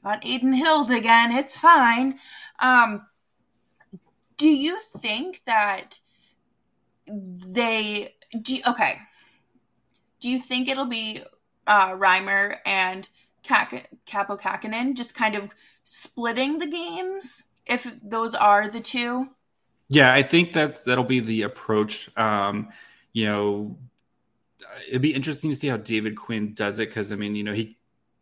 got 0.05 0.25
Adin 0.25 0.53
Hill 0.53 0.91
again. 0.91 1.33
It's 1.33 1.59
fine." 1.59 2.19
Um, 2.61 3.07
do 4.41 4.49
you 4.49 4.79
think 4.99 5.43
that? 5.45 6.01
they 7.07 8.15
do 8.41 8.57
You, 8.57 8.63
okay. 8.67 8.99
Do 10.21 10.31
you 10.31 10.41
think 10.41 10.69
it'll 10.69 10.87
be 10.87 11.23
uh, 11.67 11.91
Reimer 11.91 12.57
and 12.65 13.09
Kak- 13.43 13.91
Kaapo 14.07 14.41
Kähkönen 14.41 14.95
just 14.95 15.15
kind 15.15 15.35
of 15.35 15.51
splitting 15.85 16.59
the 16.59 16.67
games 16.67 17.45
if 17.67 17.95
those 18.03 18.35
are 18.35 18.69
the 18.69 18.81
two? 18.81 19.29
Yeah, 19.89 20.15
I 20.15 20.23
think 20.23 20.53
that's 20.53 20.85
that'll 20.85 21.05
be 21.05 21.21
the 21.21 21.43
approach. 21.43 22.11
Um, 22.17 22.69
you 23.13 23.27
know, 23.27 23.77
it'd 24.89 25.03
be 25.03 25.15
interesting 25.15 25.51
to 25.51 25.57
see 25.57 25.69
how 25.69 25.77
David 25.79 26.17
Quinn 26.17 26.55
does 26.55 26.79
it 26.79 26.89
because 26.89 27.13
I 27.13 27.17
mean, 27.17 27.35
you 27.35 27.43
know, 27.43 27.53
he 27.53 27.77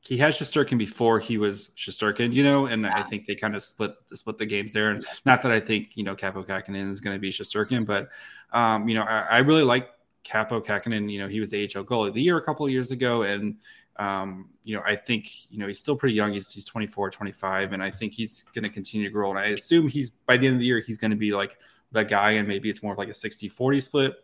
he 0.08 0.16
had 0.16 0.32
Shesterkin 0.32 0.78
before 0.78 1.20
he 1.20 1.36
was 1.36 1.68
Shesterkin, 1.76 2.32
you 2.32 2.42
know, 2.42 2.64
and 2.64 2.84
yeah. 2.84 2.98
I 2.98 3.02
think 3.02 3.26
they 3.26 3.34
kind 3.34 3.54
of 3.54 3.62
split 3.62 3.94
split 4.14 4.38
the 4.38 4.46
games 4.46 4.72
there. 4.72 4.88
And 4.88 5.04
not 5.26 5.42
that 5.42 5.52
I 5.52 5.60
think 5.60 5.98
you 5.98 6.02
know 6.02 6.16
Kaapo 6.16 6.46
Kähkönen 6.46 6.90
is 6.90 6.98
going 6.98 7.14
to 7.14 7.20
be 7.20 7.30
Shesterkin, 7.30 7.84
but 7.84 8.08
um, 8.56 8.88
you 8.88 8.94
know, 8.94 9.02
I, 9.02 9.26
I, 9.30 9.38
really 9.40 9.64
like 9.64 9.90
Kaapo 10.24 10.64
Kähkönen. 10.64 11.12
You 11.12 11.20
know, 11.20 11.28
he 11.28 11.40
was 11.40 11.50
the 11.50 11.62
AHL 11.62 11.84
goalie 11.84 12.08
of 12.08 12.14
the 12.14 12.22
year 12.22 12.38
a 12.38 12.42
couple 12.42 12.64
of 12.64 12.72
years 12.72 12.90
ago, 12.90 13.22
and 13.22 13.56
Um, 13.98 14.48
you 14.64 14.76
know, 14.76 14.82
I 14.86 14.96
think, 14.96 15.50
you 15.50 15.58
know, 15.58 15.66
he's 15.66 15.80
still 15.80 15.96
pretty 15.96 16.14
young. 16.14 16.32
He's, 16.32 16.52
he's 16.52 16.64
24, 16.64 17.10
25, 17.10 17.72
and 17.72 17.82
I 17.82 17.90
think 17.90 18.14
he's 18.14 18.44
going 18.54 18.62
to 18.62 18.68
continue 18.70 19.08
to 19.08 19.12
grow. 19.12 19.30
And 19.30 19.38
I 19.38 19.46
assume 19.46 19.88
he's 19.88 20.10
by 20.10 20.36
the 20.36 20.46
end 20.46 20.54
of 20.54 20.60
the 20.60 20.66
year, 20.66 20.80
he's 20.80 20.98
going 20.98 21.10
to 21.10 21.16
be 21.16 21.32
like 21.32 21.58
the 21.90 22.04
guy, 22.04 22.32
and 22.32 22.46
maybe 22.46 22.70
it's 22.70 22.82
more 22.82 22.92
of 22.92 22.98
like 22.98 23.08
a 23.08 23.14
60 23.14 23.48
40 23.48 23.80
split. 23.80 24.14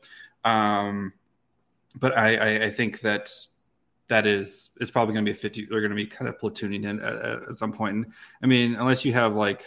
Um, 0.45 1.13
but 1.97 2.17
I, 2.17 2.37
I, 2.37 2.65
I 2.67 2.71
think 2.71 3.01
that 3.01 3.35
that 4.09 4.27
is 4.27 4.71
it's 4.81 4.91
probably 4.91 5.15
going 5.15 5.25
to 5.25 5.33
be 5.33 5.37
a 5.37 5.41
50 5.41 5.67
they're 5.67 5.81
going 5.81 5.91
to 5.91 5.97
be 5.97 6.07
kind 6.07 6.29
of 6.29 6.39
platooning 6.39 6.85
in 6.85 7.01
at, 7.01 7.49
at, 7.49 7.55
some 7.55 7.73
point. 7.73 8.07
I 8.43 8.47
mean 8.47 8.75
unless 8.75 9.05
you 9.05 9.13
have 9.13 9.35
like 9.35 9.65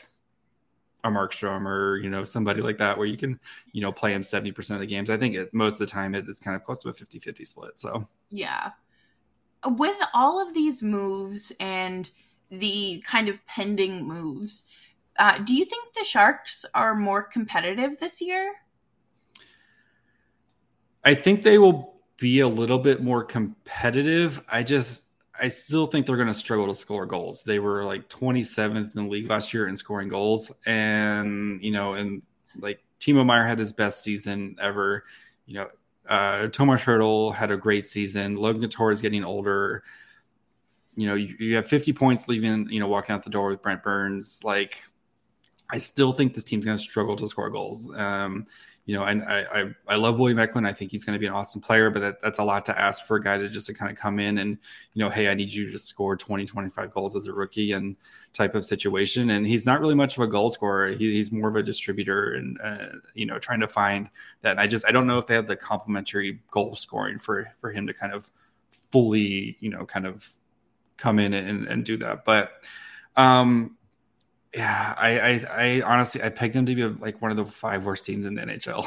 a 1.03 1.09
markstrom 1.09 1.65
or 1.65 1.97
you 1.97 2.09
know 2.09 2.23
somebody 2.23 2.61
like 2.61 2.77
that 2.77 2.97
where 2.97 3.07
you 3.07 3.17
can 3.17 3.39
you 3.71 3.81
know 3.81 3.91
play 3.91 4.13
him 4.13 4.23
70% 4.23 4.71
of 4.71 4.79
the 4.79 4.85
games 4.85 5.09
i 5.09 5.15
think 5.15 5.35
it, 5.35 5.53
most 5.53 5.73
of 5.73 5.79
the 5.79 5.85
time 5.85 6.15
it's, 6.15 6.27
it's 6.27 6.41
kind 6.41 6.55
of 6.55 6.63
close 6.63 6.81
to 6.81 6.89
a 6.89 6.91
50-50 6.91 7.47
split 7.47 7.79
so. 7.79 8.07
Yeah. 8.29 8.71
With 9.65 9.97
all 10.13 10.45
of 10.45 10.53
these 10.53 10.83
moves 10.83 11.51
and 11.59 12.09
the 12.49 13.03
kind 13.05 13.29
of 13.29 13.43
pending 13.45 14.07
moves 14.07 14.65
uh, 15.19 15.39
do 15.39 15.55
you 15.55 15.65
think 15.65 15.93
the 15.93 16.03
sharks 16.03 16.65
are 16.73 16.95
more 16.95 17.23
competitive 17.23 17.99
this 17.99 18.21
year? 18.21 18.53
I 21.03 21.15
think 21.15 21.41
they 21.41 21.57
will 21.57 21.96
be 22.17 22.39
a 22.39 22.47
little 22.47 22.79
bit 22.79 23.01
more 23.01 23.23
competitive. 23.23 24.43
I 24.49 24.63
just 24.63 25.03
I 25.39 25.47
still 25.49 25.85
think 25.85 26.05
they're 26.05 26.15
going 26.15 26.27
to 26.27 26.33
struggle 26.33 26.67
to 26.67 26.73
score 26.73 27.05
goals. 27.05 27.43
They 27.43 27.59
were 27.59 27.83
like 27.83 28.09
27th 28.09 28.95
in 28.95 29.03
the 29.03 29.09
league 29.09 29.29
last 29.29 29.53
year 29.53 29.67
in 29.67 29.75
scoring 29.75 30.09
goals, 30.09 30.51
and 30.65 31.61
you 31.61 31.71
know, 31.71 31.93
and 31.93 32.21
like 32.59 32.83
Timo 32.99 33.25
Meier 33.25 33.45
had 33.45 33.59
his 33.59 33.71
best 33.71 34.03
season 34.03 34.55
ever. 34.59 35.03
You 35.45 35.55
know, 35.55 35.67
uh, 36.09 36.47
Tomas 36.47 36.81
Hertl 36.81 37.33
had 37.33 37.51
a 37.51 37.57
great 37.57 37.85
season. 37.85 38.35
Logan 38.35 38.61
Couture 38.61 38.91
is 38.91 39.01
getting 39.01 39.23
older. 39.23 39.83
You 40.95 41.07
know, 41.07 41.13
you, 41.13 41.35
you 41.39 41.55
have 41.55 41.67
50 41.67 41.93
points 41.93 42.27
leaving. 42.27 42.69
You 42.69 42.79
know, 42.79 42.87
walking 42.87 43.13
out 43.13 43.23
the 43.23 43.29
door 43.29 43.49
with 43.49 43.61
Brent 43.61 43.83
Burns. 43.83 44.41
Like, 44.43 44.81
I 45.69 45.77
still 45.77 46.11
think 46.13 46.33
this 46.33 46.43
team's 46.43 46.65
going 46.65 46.77
to 46.77 46.83
struggle 46.83 47.15
to 47.17 47.27
score 47.27 47.49
goals. 47.49 47.93
Um, 47.93 48.45
you 48.87 48.95
know, 48.95 49.03
and 49.03 49.21
I, 49.23 49.41
I, 49.41 49.75
I 49.89 49.95
love 49.97 50.17
William 50.17 50.39
Eklund. 50.39 50.65
I 50.65 50.71
think 50.71 50.91
he's 50.91 51.03
going 51.03 51.13
to 51.13 51.19
be 51.19 51.27
an 51.27 51.33
awesome 51.33 51.59
player, 51.59 51.89
but 51.89 51.99
that, 51.99 52.21
that's 52.21 52.39
a 52.39 52.43
lot 52.43 52.65
to 52.67 52.79
ask 52.79 53.05
for 53.05 53.17
a 53.17 53.21
guy 53.21 53.37
to 53.37 53.49
just 53.49 53.65
to 53.67 53.73
kind 53.73 53.91
of 53.91 53.97
come 53.97 54.17
in 54.17 54.37
and, 54.37 54.57
you 54.93 55.03
know, 55.03 55.09
hey, 55.09 55.27
I 55.27 55.33
need 55.33 55.51
you 55.51 55.69
to 55.69 55.77
score 55.77 56.15
20, 56.15 56.45
25 56.45 56.93
goals 56.93 57.13
as 57.13 57.27
a 57.27 57.33
rookie 57.33 57.73
and 57.73 57.97
type 58.31 58.55
of 58.55 58.65
situation. 58.65 59.31
And 59.31 59.45
he's 59.45 59.65
not 59.65 59.81
really 59.81 59.93
much 59.93 60.15
of 60.15 60.23
a 60.23 60.27
goal 60.27 60.49
scorer. 60.49 60.91
He, 60.91 61.15
he's 61.15 61.33
more 61.33 61.49
of 61.49 61.57
a 61.57 61.63
distributor 61.63 62.35
and, 62.35 62.57
uh, 62.63 62.87
you 63.13 63.25
know, 63.25 63.37
trying 63.39 63.59
to 63.59 63.67
find 63.67 64.09
that. 64.41 64.51
And 64.51 64.59
I 64.61 64.67
just, 64.67 64.85
I 64.85 64.91
don't 64.91 65.05
know 65.05 65.17
if 65.17 65.27
they 65.27 65.35
have 65.35 65.47
the 65.47 65.57
complementary 65.57 66.39
goal 66.49 66.77
scoring 66.77 67.19
for, 67.19 67.51
for 67.59 67.71
him 67.71 67.87
to 67.87 67.93
kind 67.93 68.13
of 68.13 68.31
fully, 68.89 69.57
you 69.59 69.69
know, 69.69 69.85
kind 69.85 70.05
of 70.05 70.25
come 70.95 71.19
in 71.19 71.33
and, 71.33 71.67
and 71.67 71.83
do 71.83 71.97
that. 71.97 72.23
But, 72.23 72.53
um, 73.17 73.76
yeah, 74.53 74.95
I, 74.97 75.19
I, 75.19 75.45
I 75.49 75.81
honestly 75.81 76.21
I 76.23 76.29
pegged 76.29 76.55
them 76.55 76.65
to 76.65 76.75
be 76.75 76.83
like 76.83 77.21
one 77.21 77.31
of 77.31 77.37
the 77.37 77.45
five 77.45 77.85
worst 77.85 78.05
teams 78.05 78.25
in 78.25 78.35
the 78.35 78.41
NHL. 78.41 78.85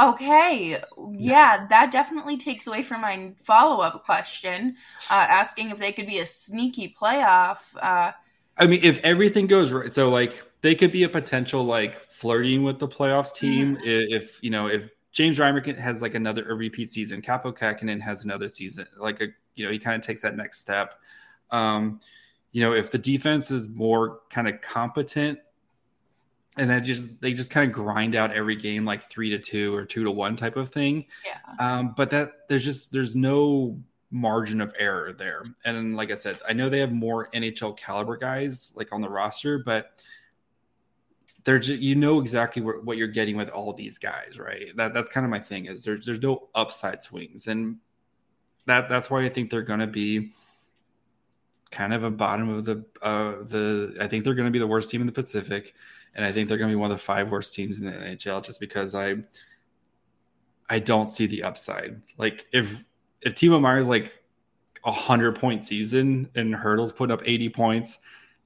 Okay, 0.00 0.80
yeah, 1.12 1.66
that 1.68 1.92
definitely 1.92 2.38
takes 2.38 2.66
away 2.66 2.82
from 2.82 3.02
my 3.02 3.32
follow 3.42 3.82
up 3.82 4.06
question, 4.06 4.76
uh, 5.10 5.26
asking 5.28 5.68
if 5.68 5.78
they 5.78 5.92
could 5.92 6.06
be 6.06 6.20
a 6.20 6.26
sneaky 6.26 6.96
playoff. 6.98 7.58
Uh, 7.76 8.12
I 8.56 8.66
mean, 8.66 8.80
if 8.82 8.98
everything 9.04 9.46
goes 9.46 9.72
right, 9.72 9.92
so 9.92 10.08
like 10.08 10.42
they 10.62 10.74
could 10.74 10.90
be 10.90 11.02
a 11.02 11.08
potential 11.08 11.64
like 11.64 11.94
flirting 11.94 12.62
with 12.62 12.78
the 12.78 12.88
playoffs 12.88 13.34
team 13.34 13.76
mm-hmm. 13.76 13.84
if 13.84 14.42
you 14.42 14.48
know 14.48 14.68
if 14.68 14.88
James 15.12 15.38
Reimer 15.38 15.76
has 15.78 16.00
like 16.00 16.14
another 16.14 16.48
a 16.48 16.54
repeat 16.54 16.90
season, 16.90 17.20
Kaapo 17.20 17.56
Kähkönen 17.56 18.00
has 18.00 18.24
another 18.24 18.48
season, 18.48 18.86
like 18.96 19.20
a 19.20 19.26
you 19.54 19.66
know 19.66 19.70
he 19.70 19.78
kind 19.78 19.96
of 19.96 20.02
takes 20.02 20.22
that 20.22 20.36
next 20.36 20.60
step. 20.60 20.94
Um, 21.50 22.00
you 22.52 22.62
know, 22.62 22.74
if 22.74 22.90
the 22.90 22.98
defense 22.98 23.50
is 23.50 23.68
more 23.68 24.20
kind 24.30 24.48
of 24.48 24.60
competent 24.60 25.38
and 26.56 26.68
then 26.68 26.84
just 26.84 27.20
they 27.20 27.32
just 27.32 27.50
kind 27.50 27.70
of 27.70 27.74
grind 27.74 28.14
out 28.14 28.32
every 28.32 28.56
game 28.56 28.84
like 28.84 29.08
three 29.08 29.30
to 29.30 29.38
two 29.38 29.74
or 29.74 29.84
two 29.84 30.04
to 30.04 30.10
one 30.10 30.36
type 30.36 30.56
of 30.56 30.70
thing. 30.70 31.06
Yeah. 31.24 31.38
Um, 31.58 31.94
but 31.96 32.10
that 32.10 32.48
there's 32.48 32.64
just 32.64 32.92
there's 32.92 33.14
no 33.14 33.78
margin 34.10 34.60
of 34.60 34.74
error 34.78 35.12
there. 35.12 35.44
And 35.64 35.96
like 35.96 36.10
I 36.10 36.14
said, 36.14 36.38
I 36.48 36.52
know 36.52 36.68
they 36.68 36.80
have 36.80 36.92
more 36.92 37.30
NHL 37.32 37.76
caliber 37.76 38.16
guys 38.16 38.72
like 38.76 38.92
on 38.92 39.00
the 39.00 39.08
roster, 39.08 39.58
but 39.58 40.02
there's 41.44 41.68
you 41.68 41.94
know 41.94 42.20
exactly 42.20 42.60
what, 42.60 42.84
what 42.84 42.96
you're 42.96 43.08
getting 43.08 43.36
with 43.36 43.48
all 43.50 43.72
these 43.72 43.98
guys, 43.98 44.38
right? 44.38 44.76
That 44.76 44.92
that's 44.92 45.08
kind 45.08 45.24
of 45.24 45.30
my 45.30 45.38
thing 45.38 45.66
is 45.66 45.84
there's 45.84 46.04
there's 46.04 46.22
no 46.22 46.48
upside 46.54 47.02
swings, 47.02 47.46
and 47.46 47.76
that 48.66 48.88
that's 48.88 49.08
why 49.08 49.24
I 49.24 49.28
think 49.28 49.50
they're 49.50 49.62
going 49.62 49.80
to 49.80 49.86
be 49.86 50.32
kind 51.70 51.94
of 51.94 52.04
a 52.04 52.10
bottom 52.10 52.48
of 52.48 52.64
the 52.64 52.84
uh, 53.02 53.42
the. 53.42 53.96
I 54.00 54.06
think 54.06 54.24
they're 54.24 54.34
going 54.34 54.48
to 54.48 54.52
be 54.52 54.58
the 54.58 54.66
worst 54.66 54.90
team 54.90 55.00
in 55.00 55.06
the 55.06 55.12
Pacific, 55.12 55.74
and 56.14 56.24
I 56.24 56.32
think 56.32 56.48
they're 56.48 56.58
going 56.58 56.70
to 56.70 56.76
be 56.76 56.80
one 56.80 56.90
of 56.90 56.96
the 56.96 57.02
five 57.02 57.30
worst 57.30 57.54
teams 57.54 57.78
in 57.78 57.86
the 57.86 57.92
NHL 57.92 58.44
just 58.44 58.60
because 58.60 58.94
I 58.94 59.16
I 60.68 60.78
don't 60.78 61.08
see 61.08 61.26
the 61.26 61.42
upside. 61.42 62.00
Like 62.18 62.46
if 62.52 62.84
if 63.22 63.34
Timo 63.34 63.60
Meier's 63.60 63.88
like 63.88 64.22
a 64.84 64.92
hundred 64.92 65.36
point 65.36 65.62
season 65.62 66.30
and 66.34 66.54
Hertl's 66.54 66.92
putting 66.92 67.12
up 67.12 67.22
eighty 67.26 67.48
points 67.48 67.98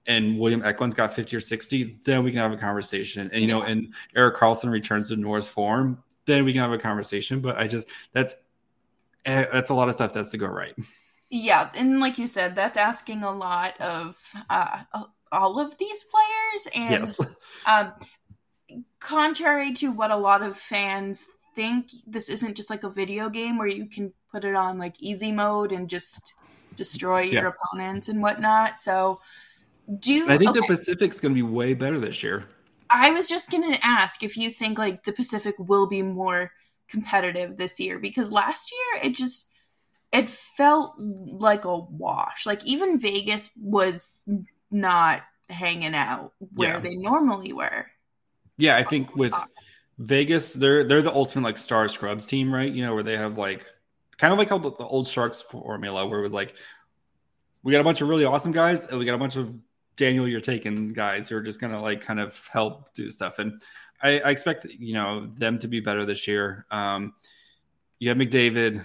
and 0.07 0.39
William 0.39 0.63
Eklund's 0.63 0.95
got 0.95 1.15
50 1.15 1.37
or 1.37 1.41
60, 1.41 2.01
then 2.05 2.23
we 2.23 2.31
can 2.31 2.41
have 2.41 2.53
a 2.53 2.57
conversation. 2.57 3.31
And 3.33 3.41
you 3.41 3.49
know, 3.49 3.63
and 3.63 3.95
Erik 4.15 4.37
Karlsson 4.37 4.71
returns 4.71 5.09
to 5.09 5.17
Norris 5.17 5.49
form, 5.49 6.03
then 6.27 6.45
we 6.45 6.53
can 6.53 6.61
have 6.61 6.73
a 6.73 6.79
conversation. 6.79 7.41
But 7.41 7.57
I 7.57 7.67
just 7.67 7.89
that's 8.13 8.35
eh, 9.25 9.47
that's 9.53 9.71
a 9.71 9.75
lot 9.75 9.89
of 9.89 9.95
stuff 9.95 10.13
that's 10.13 10.31
to 10.31 10.39
go 10.39 10.47
right. 10.47 10.75
Yeah, 11.37 11.71
and 11.75 11.99
like 11.99 12.17
you 12.17 12.29
said, 12.29 12.55
that's 12.55 12.79
asking 12.79 13.25
a 13.25 13.33
lot 13.33 13.81
of 13.81 14.17
uh, 14.49 14.83
all 15.33 15.59
of 15.59 15.77
these 15.79 16.05
players. 16.05 16.69
And 16.77 17.01
yes. 17.01 17.21
um, 17.67 17.93
contrary 19.01 19.73
to 19.75 19.91
what 19.91 20.13
a 20.13 20.17
lot 20.17 20.43
of 20.43 20.57
fans 20.57 21.27
think, 21.57 21.91
this 22.07 22.29
isn't 22.29 22.57
just 22.57 22.71
like 22.71 22.85
a 22.85 22.89
video 22.89 23.29
game 23.29 23.59
where 23.59 23.67
you 23.67 23.87
can 23.87 24.13
put 24.31 24.45
it 24.45 24.55
on 24.55 24.79
like 24.79 24.95
easy 25.01 25.33
mode 25.33 25.73
and 25.73 25.91
just 25.91 26.35
destroy 26.77 27.23
yeah. 27.23 27.41
your 27.41 27.49
opponents 27.49 28.09
and 28.09 28.23
whatnot. 28.23 28.79
So, 28.79 29.21
do 29.99 30.31
I 30.31 30.39
think 30.39 30.51
okay. 30.51 30.61
the 30.61 30.67
Pacific's 30.69 31.19
going 31.19 31.35
to 31.35 31.35
be 31.35 31.43
way 31.43 31.75
better 31.75 31.99
this 31.99 32.23
year? 32.23 32.45
I 32.91 33.11
was 33.11 33.27
just 33.27 33.51
going 33.51 33.73
to 33.73 33.85
ask 33.85 34.23
if 34.23 34.37
you 34.37 34.51
think 34.51 34.79
like 34.79 35.03
the 35.03 35.13
Pacific 35.13 35.57
will 35.59 35.89
be 35.89 36.01
more 36.01 36.53
competitive 36.87 37.57
this 37.57 37.81
year 37.81 37.99
because 37.99 38.31
last 38.31 38.71
year 38.71 39.03
it 39.11 39.17
just 39.17 39.49
it 40.15 40.31
felt 40.31 40.95
like 40.99 41.65
a 41.65 41.77
wash. 41.77 42.47
Like 42.47 42.65
even 42.65 42.99
Vegas 42.99 43.51
was 43.57 44.23
not 44.71 45.23
hanging 45.51 45.95
out 45.95 46.33
where 46.39 46.75
yeah. 46.75 46.81
they 46.81 46.95
normally 46.95 47.53
were. 47.53 47.87
Yeah, 48.57 48.77
I 48.77 48.85
think 48.85 49.17
with 49.17 49.35
Vegas, 49.99 50.53
they're 50.53 50.85
they're 50.85 51.03
the 51.03 51.13
ultimate 51.13 51.45
like 51.45 51.59
star 51.59 51.89
scrubs 51.89 52.27
team, 52.27 52.55
right? 52.55 52.73
You 52.73 52.87
know, 52.87 52.95
where 52.95 53.03
they 53.03 53.17
have 53.17 53.37
like 53.37 53.67
kind 54.17 54.33
of 54.33 54.39
like 54.39 54.49
how 54.49 54.59
the, 54.59 54.71
the 54.71 54.87
old 54.87 55.09
Sharks 55.09 55.43
formula, 55.43 56.07
where 56.07 56.21
it 56.21 56.23
was 56.23 56.33
like 56.33 56.55
we 57.65 57.73
got 57.73 57.81
a 57.81 57.85
bunch 57.85 58.01
of 58.01 58.09
really 58.09 58.25
awesome 58.25 58.53
guys, 58.53 58.87
and 58.87 58.99
we 58.99 59.05
got 59.05 59.15
a 59.15 59.19
bunch 59.19 59.35
of 59.37 59.53
Daniel, 59.97 60.29
you're 60.29 60.41
taking 60.41 60.93
guys 60.93 61.29
who 61.29 61.37
are 61.37 61.43
just 61.43 61.61
gonna 61.61 61.83
like 61.83 62.01
kind 62.01 62.21
of 62.21 62.49
help 62.53 62.95
do 62.95 63.11
stuff. 63.11 63.41
And 63.41 63.61
I, 64.01 64.21
I 64.21 64.31
expect 64.31 64.67
you 64.67 64.95
know 64.95 65.27
them 65.35 65.59
to 65.59 65.67
be 65.67 65.81
better 65.81 66.07
this 66.07 66.29
year. 66.29 66.67
Um, 66.71 67.15
you 67.99 68.09
have 68.09 68.19
McDavid, 68.19 68.85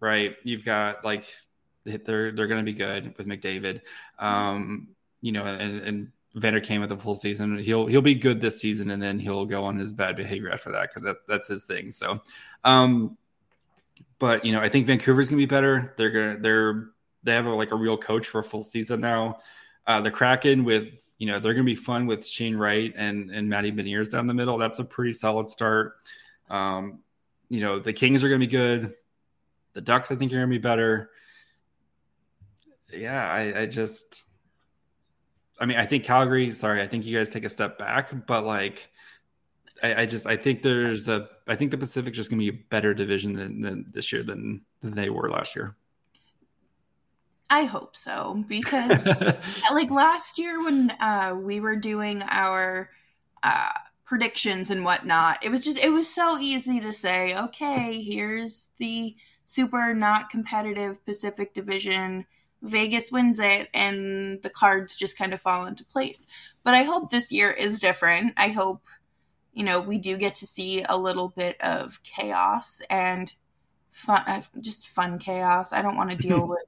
right? 0.00 0.36
You've 0.42 0.64
got 0.64 1.04
like 1.04 1.24
they're 1.84 2.32
they're 2.32 2.46
going 2.46 2.64
to 2.64 2.72
be 2.72 2.76
good 2.76 3.16
with 3.16 3.26
McDavid. 3.26 3.80
Um, 4.18 4.88
you 5.20 5.32
know, 5.32 5.44
and, 5.44 5.80
and 5.80 6.12
Vander 6.34 6.60
came 6.60 6.80
with 6.80 6.92
a 6.92 6.96
full 6.96 7.14
season. 7.14 7.58
He'll 7.58 7.86
he'll 7.86 8.02
be 8.02 8.14
good 8.14 8.40
this 8.40 8.60
season, 8.60 8.90
and 8.90 9.02
then 9.02 9.18
he'll 9.18 9.46
go 9.46 9.64
on 9.64 9.78
his 9.78 9.92
bad 9.92 10.16
behavior 10.16 10.50
after 10.50 10.72
that 10.72 10.88
because 10.88 11.04
that, 11.04 11.16
that's 11.26 11.48
his 11.48 11.64
thing. 11.64 11.92
So, 11.92 12.20
um, 12.64 13.16
but 14.18 14.44
you 14.44 14.52
know, 14.52 14.60
I 14.60 14.68
think 14.68 14.86
Vancouver's 14.86 15.28
gonna 15.28 15.38
be 15.38 15.46
better. 15.46 15.94
They're 15.96 16.10
gonna 16.10 16.38
they're 16.38 16.88
they 17.24 17.34
have 17.34 17.46
a, 17.46 17.50
like 17.50 17.72
a 17.72 17.76
real 17.76 17.96
coach 17.96 18.26
for 18.26 18.40
a 18.40 18.44
full 18.44 18.62
season 18.62 19.00
now. 19.00 19.40
Uh, 19.86 20.00
the 20.00 20.10
Kraken 20.10 20.64
with 20.64 21.02
you 21.18 21.26
know 21.26 21.40
they're 21.40 21.54
gonna 21.54 21.64
be 21.64 21.74
fun 21.74 22.06
with 22.06 22.26
Shane 22.26 22.56
Wright 22.56 22.92
and 22.96 23.30
and 23.30 23.48
Matty 23.48 23.72
Beniers 23.72 24.10
down 24.10 24.26
the 24.26 24.34
middle. 24.34 24.58
That's 24.58 24.78
a 24.78 24.84
pretty 24.84 25.12
solid 25.12 25.48
start. 25.48 25.96
Um, 26.50 27.00
you 27.48 27.60
know, 27.60 27.78
the 27.78 27.92
Kings 27.92 28.22
are 28.22 28.28
gonna 28.28 28.38
be 28.38 28.46
good. 28.46 28.94
The 29.74 29.80
Ducks, 29.80 30.10
I 30.10 30.16
think, 30.16 30.32
are 30.32 30.36
going 30.36 30.48
to 30.48 30.50
be 30.50 30.58
better. 30.58 31.10
Yeah, 32.92 33.30
I, 33.30 33.62
I 33.62 33.66
just, 33.66 34.24
I 35.60 35.66
mean, 35.66 35.78
I 35.78 35.86
think 35.86 36.04
Calgary. 36.04 36.52
Sorry, 36.52 36.82
I 36.82 36.86
think 36.86 37.04
you 37.04 37.16
guys 37.16 37.30
take 37.30 37.44
a 37.44 37.48
step 37.48 37.78
back, 37.78 38.26
but 38.26 38.44
like, 38.44 38.88
I, 39.82 40.02
I 40.02 40.06
just, 40.06 40.26
I 40.26 40.36
think 40.36 40.62
there's 40.62 41.08
a, 41.08 41.28
I 41.46 41.54
think 41.54 41.70
the 41.70 41.78
Pacific's 41.78 42.16
just 42.16 42.30
going 42.30 42.40
to 42.40 42.50
be 42.50 42.58
a 42.58 42.62
better 42.70 42.94
division 42.94 43.34
than, 43.34 43.60
than 43.60 43.86
this 43.90 44.12
year 44.12 44.22
than, 44.22 44.62
than 44.80 44.92
they 44.92 45.10
were 45.10 45.30
last 45.30 45.54
year. 45.54 45.76
I 47.50 47.64
hope 47.64 47.96
so 47.96 48.44
because, 48.46 49.06
like 49.72 49.90
last 49.90 50.38
year 50.38 50.62
when 50.62 50.90
uh, 51.00 51.34
we 51.38 51.60
were 51.60 51.76
doing 51.76 52.22
our 52.28 52.90
uh, 53.42 53.70
predictions 54.04 54.70
and 54.70 54.84
whatnot, 54.84 55.44
it 55.44 55.50
was 55.50 55.60
just 55.60 55.78
it 55.78 55.90
was 55.90 56.12
so 56.12 56.38
easy 56.38 56.80
to 56.80 56.92
say, 56.92 57.34
okay, 57.36 58.02
here's 58.02 58.68
the 58.78 59.16
super 59.48 59.94
not 59.94 60.28
competitive 60.28 61.04
Pacific 61.06 61.54
Division. 61.54 62.26
Vegas 62.60 63.10
wins 63.10 63.38
it 63.38 63.68
and 63.72 64.42
the 64.42 64.50
cards 64.50 64.96
just 64.96 65.16
kind 65.16 65.32
of 65.32 65.40
fall 65.40 65.64
into 65.64 65.84
place. 65.84 66.26
But 66.62 66.74
I 66.74 66.82
hope 66.82 67.10
this 67.10 67.32
year 67.32 67.50
is 67.50 67.80
different. 67.80 68.34
I 68.36 68.48
hope, 68.48 68.82
you 69.54 69.64
know, 69.64 69.80
we 69.80 69.98
do 69.98 70.16
get 70.18 70.34
to 70.36 70.46
see 70.46 70.84
a 70.86 70.98
little 70.98 71.30
bit 71.30 71.58
of 71.62 72.02
chaos 72.02 72.82
and 72.90 73.32
fun, 73.90 74.22
uh, 74.26 74.42
just 74.60 74.86
fun 74.86 75.18
chaos. 75.18 75.72
I 75.72 75.80
don't 75.80 75.96
want 75.96 76.10
to 76.10 76.16
deal 76.28 76.46
with. 76.46 76.58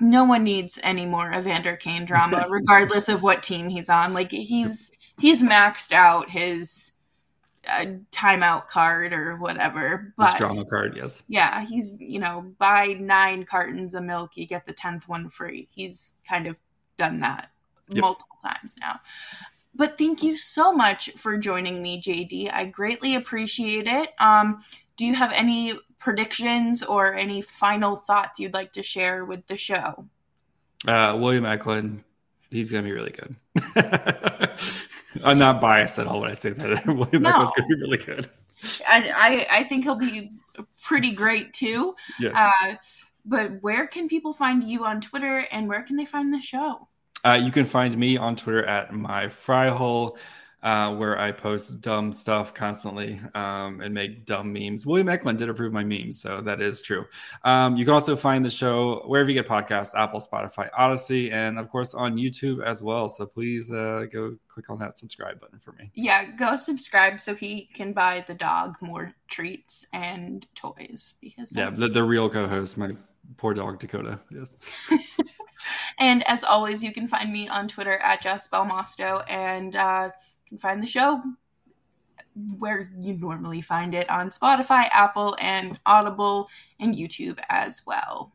No 0.00 0.24
one 0.24 0.42
needs 0.42 0.78
any 0.82 1.06
more 1.06 1.32
Evander 1.32 1.76
Kane 1.76 2.04
drama, 2.04 2.46
regardless 2.50 3.08
of 3.08 3.22
what 3.22 3.44
team 3.44 3.68
he's 3.68 3.88
on. 3.88 4.12
Like 4.12 4.32
he's 4.32 4.90
he's 5.20 5.42
maxed 5.42 5.92
out 5.92 6.30
his 6.30 6.92
a 7.68 7.98
timeout 8.12 8.68
card 8.68 9.12
or 9.12 9.36
whatever. 9.36 10.12
But 10.16 10.36
drama 10.36 10.64
card, 10.64 10.96
yes. 10.96 11.22
Yeah, 11.28 11.64
he's 11.64 12.00
you 12.00 12.18
know 12.18 12.52
buy 12.58 12.96
nine 12.98 13.44
cartons 13.44 13.94
of 13.94 14.02
milk, 14.04 14.32
you 14.36 14.46
get 14.46 14.66
the 14.66 14.72
tenth 14.72 15.08
one 15.08 15.28
free. 15.28 15.68
He's 15.70 16.12
kind 16.28 16.46
of 16.46 16.58
done 16.96 17.20
that 17.20 17.50
yep. 17.88 18.02
multiple 18.02 18.36
times 18.42 18.76
now. 18.80 19.00
But 19.74 19.98
thank 19.98 20.22
you 20.22 20.36
so 20.36 20.72
much 20.72 21.10
for 21.16 21.36
joining 21.36 21.82
me, 21.82 22.00
JD. 22.00 22.50
I 22.52 22.64
greatly 22.64 23.14
appreciate 23.14 23.86
it. 23.86 24.10
Um, 24.18 24.62
do 24.96 25.06
you 25.06 25.14
have 25.14 25.32
any 25.32 25.74
predictions 25.98 26.82
or 26.82 27.14
any 27.14 27.42
final 27.42 27.94
thoughts 27.94 28.40
you'd 28.40 28.54
like 28.54 28.72
to 28.72 28.82
share 28.82 29.24
with 29.24 29.46
the 29.48 29.56
show? 29.56 30.06
Uh, 30.86 31.16
William 31.18 31.44
Eklund, 31.44 32.04
he's 32.50 32.72
gonna 32.72 32.84
be 32.84 32.92
really 32.92 33.12
good. 33.12 33.36
I'm 35.24 35.38
not 35.38 35.60
biased 35.60 35.98
at 35.98 36.06
all 36.06 36.20
when 36.20 36.30
I 36.30 36.34
say 36.34 36.50
that. 36.50 36.86
William 36.86 37.22
no. 37.22 37.30
Eklund's 37.30 37.52
going 37.56 37.68
to 37.68 37.76
be 37.76 37.80
really 37.80 37.98
good. 37.98 38.28
I, 38.88 39.10
I, 39.50 39.58
I 39.58 39.64
think 39.64 39.84
he'll 39.84 39.96
be 39.96 40.32
pretty 40.82 41.12
great 41.12 41.52
too. 41.52 41.94
Yeah. 42.18 42.50
Uh, 42.62 42.74
but 43.24 43.62
where 43.62 43.86
can 43.86 44.08
people 44.08 44.32
find 44.32 44.62
you 44.62 44.84
on 44.84 45.00
Twitter 45.00 45.46
and 45.50 45.68
where 45.68 45.82
can 45.82 45.96
they 45.96 46.04
find 46.04 46.32
the 46.32 46.40
show? 46.40 46.88
Uh, 47.24 47.40
you 47.42 47.50
can 47.50 47.66
find 47.66 47.96
me 47.96 48.16
on 48.16 48.36
Twitter 48.36 48.64
at 48.64 48.92
my 48.92 49.28
fry 49.28 49.68
hole 49.68 50.16
uh, 50.66 50.92
where 50.92 51.16
I 51.16 51.30
post 51.30 51.80
dumb 51.80 52.12
stuff 52.12 52.52
constantly 52.52 53.20
um, 53.36 53.80
and 53.80 53.94
make 53.94 54.26
dumb 54.26 54.52
memes. 54.52 54.84
William 54.84 55.08
Eklund 55.08 55.38
did 55.38 55.48
approve 55.48 55.72
my 55.72 55.84
memes, 55.84 56.20
so 56.20 56.40
that 56.40 56.60
is 56.60 56.80
true. 56.80 57.06
Um, 57.44 57.76
you 57.76 57.84
can 57.84 57.94
also 57.94 58.16
find 58.16 58.44
the 58.44 58.50
show 58.50 59.04
wherever 59.06 59.30
you 59.30 59.34
get 59.40 59.46
podcasts 59.46 59.94
Apple, 59.94 60.20
Spotify, 60.20 60.68
Odyssey, 60.76 61.30
and 61.30 61.56
of 61.60 61.70
course 61.70 61.94
on 61.94 62.16
YouTube 62.16 62.64
as 62.64 62.82
well. 62.82 63.08
So 63.08 63.26
please 63.26 63.70
uh, 63.70 64.06
go 64.10 64.36
click 64.48 64.68
on 64.68 64.80
that 64.80 64.98
subscribe 64.98 65.38
button 65.38 65.60
for 65.60 65.70
me. 65.70 65.88
Yeah, 65.94 66.32
go 66.32 66.56
subscribe 66.56 67.20
so 67.20 67.36
he 67.36 67.66
can 67.72 67.92
buy 67.92 68.24
the 68.26 68.34
dog 68.34 68.74
more 68.80 69.12
treats 69.28 69.86
and 69.92 70.44
toys. 70.56 71.14
Because 71.20 71.52
yeah, 71.52 71.70
the, 71.70 71.86
the 71.86 72.02
real 72.02 72.28
co 72.28 72.48
host, 72.48 72.76
my 72.76 72.90
poor 73.36 73.54
dog 73.54 73.78
Dakota. 73.78 74.18
Yes. 74.32 74.56
and 76.00 76.26
as 76.26 76.42
always, 76.42 76.82
you 76.82 76.92
can 76.92 77.06
find 77.06 77.32
me 77.32 77.46
on 77.46 77.68
Twitter 77.68 77.98
at 77.98 78.20
Jess 78.20 78.48
Belmosto 78.48 79.22
and 79.30 79.76
uh, 79.76 80.10
can 80.48 80.58
find 80.58 80.82
the 80.82 80.86
show 80.86 81.22
where 82.58 82.90
you 82.98 83.16
normally 83.16 83.62
find 83.62 83.94
it 83.94 84.08
on 84.10 84.30
Spotify, 84.30 84.88
Apple, 84.92 85.36
and 85.40 85.80
Audible, 85.86 86.48
and 86.78 86.94
YouTube 86.94 87.38
as 87.48 87.82
well. 87.86 88.32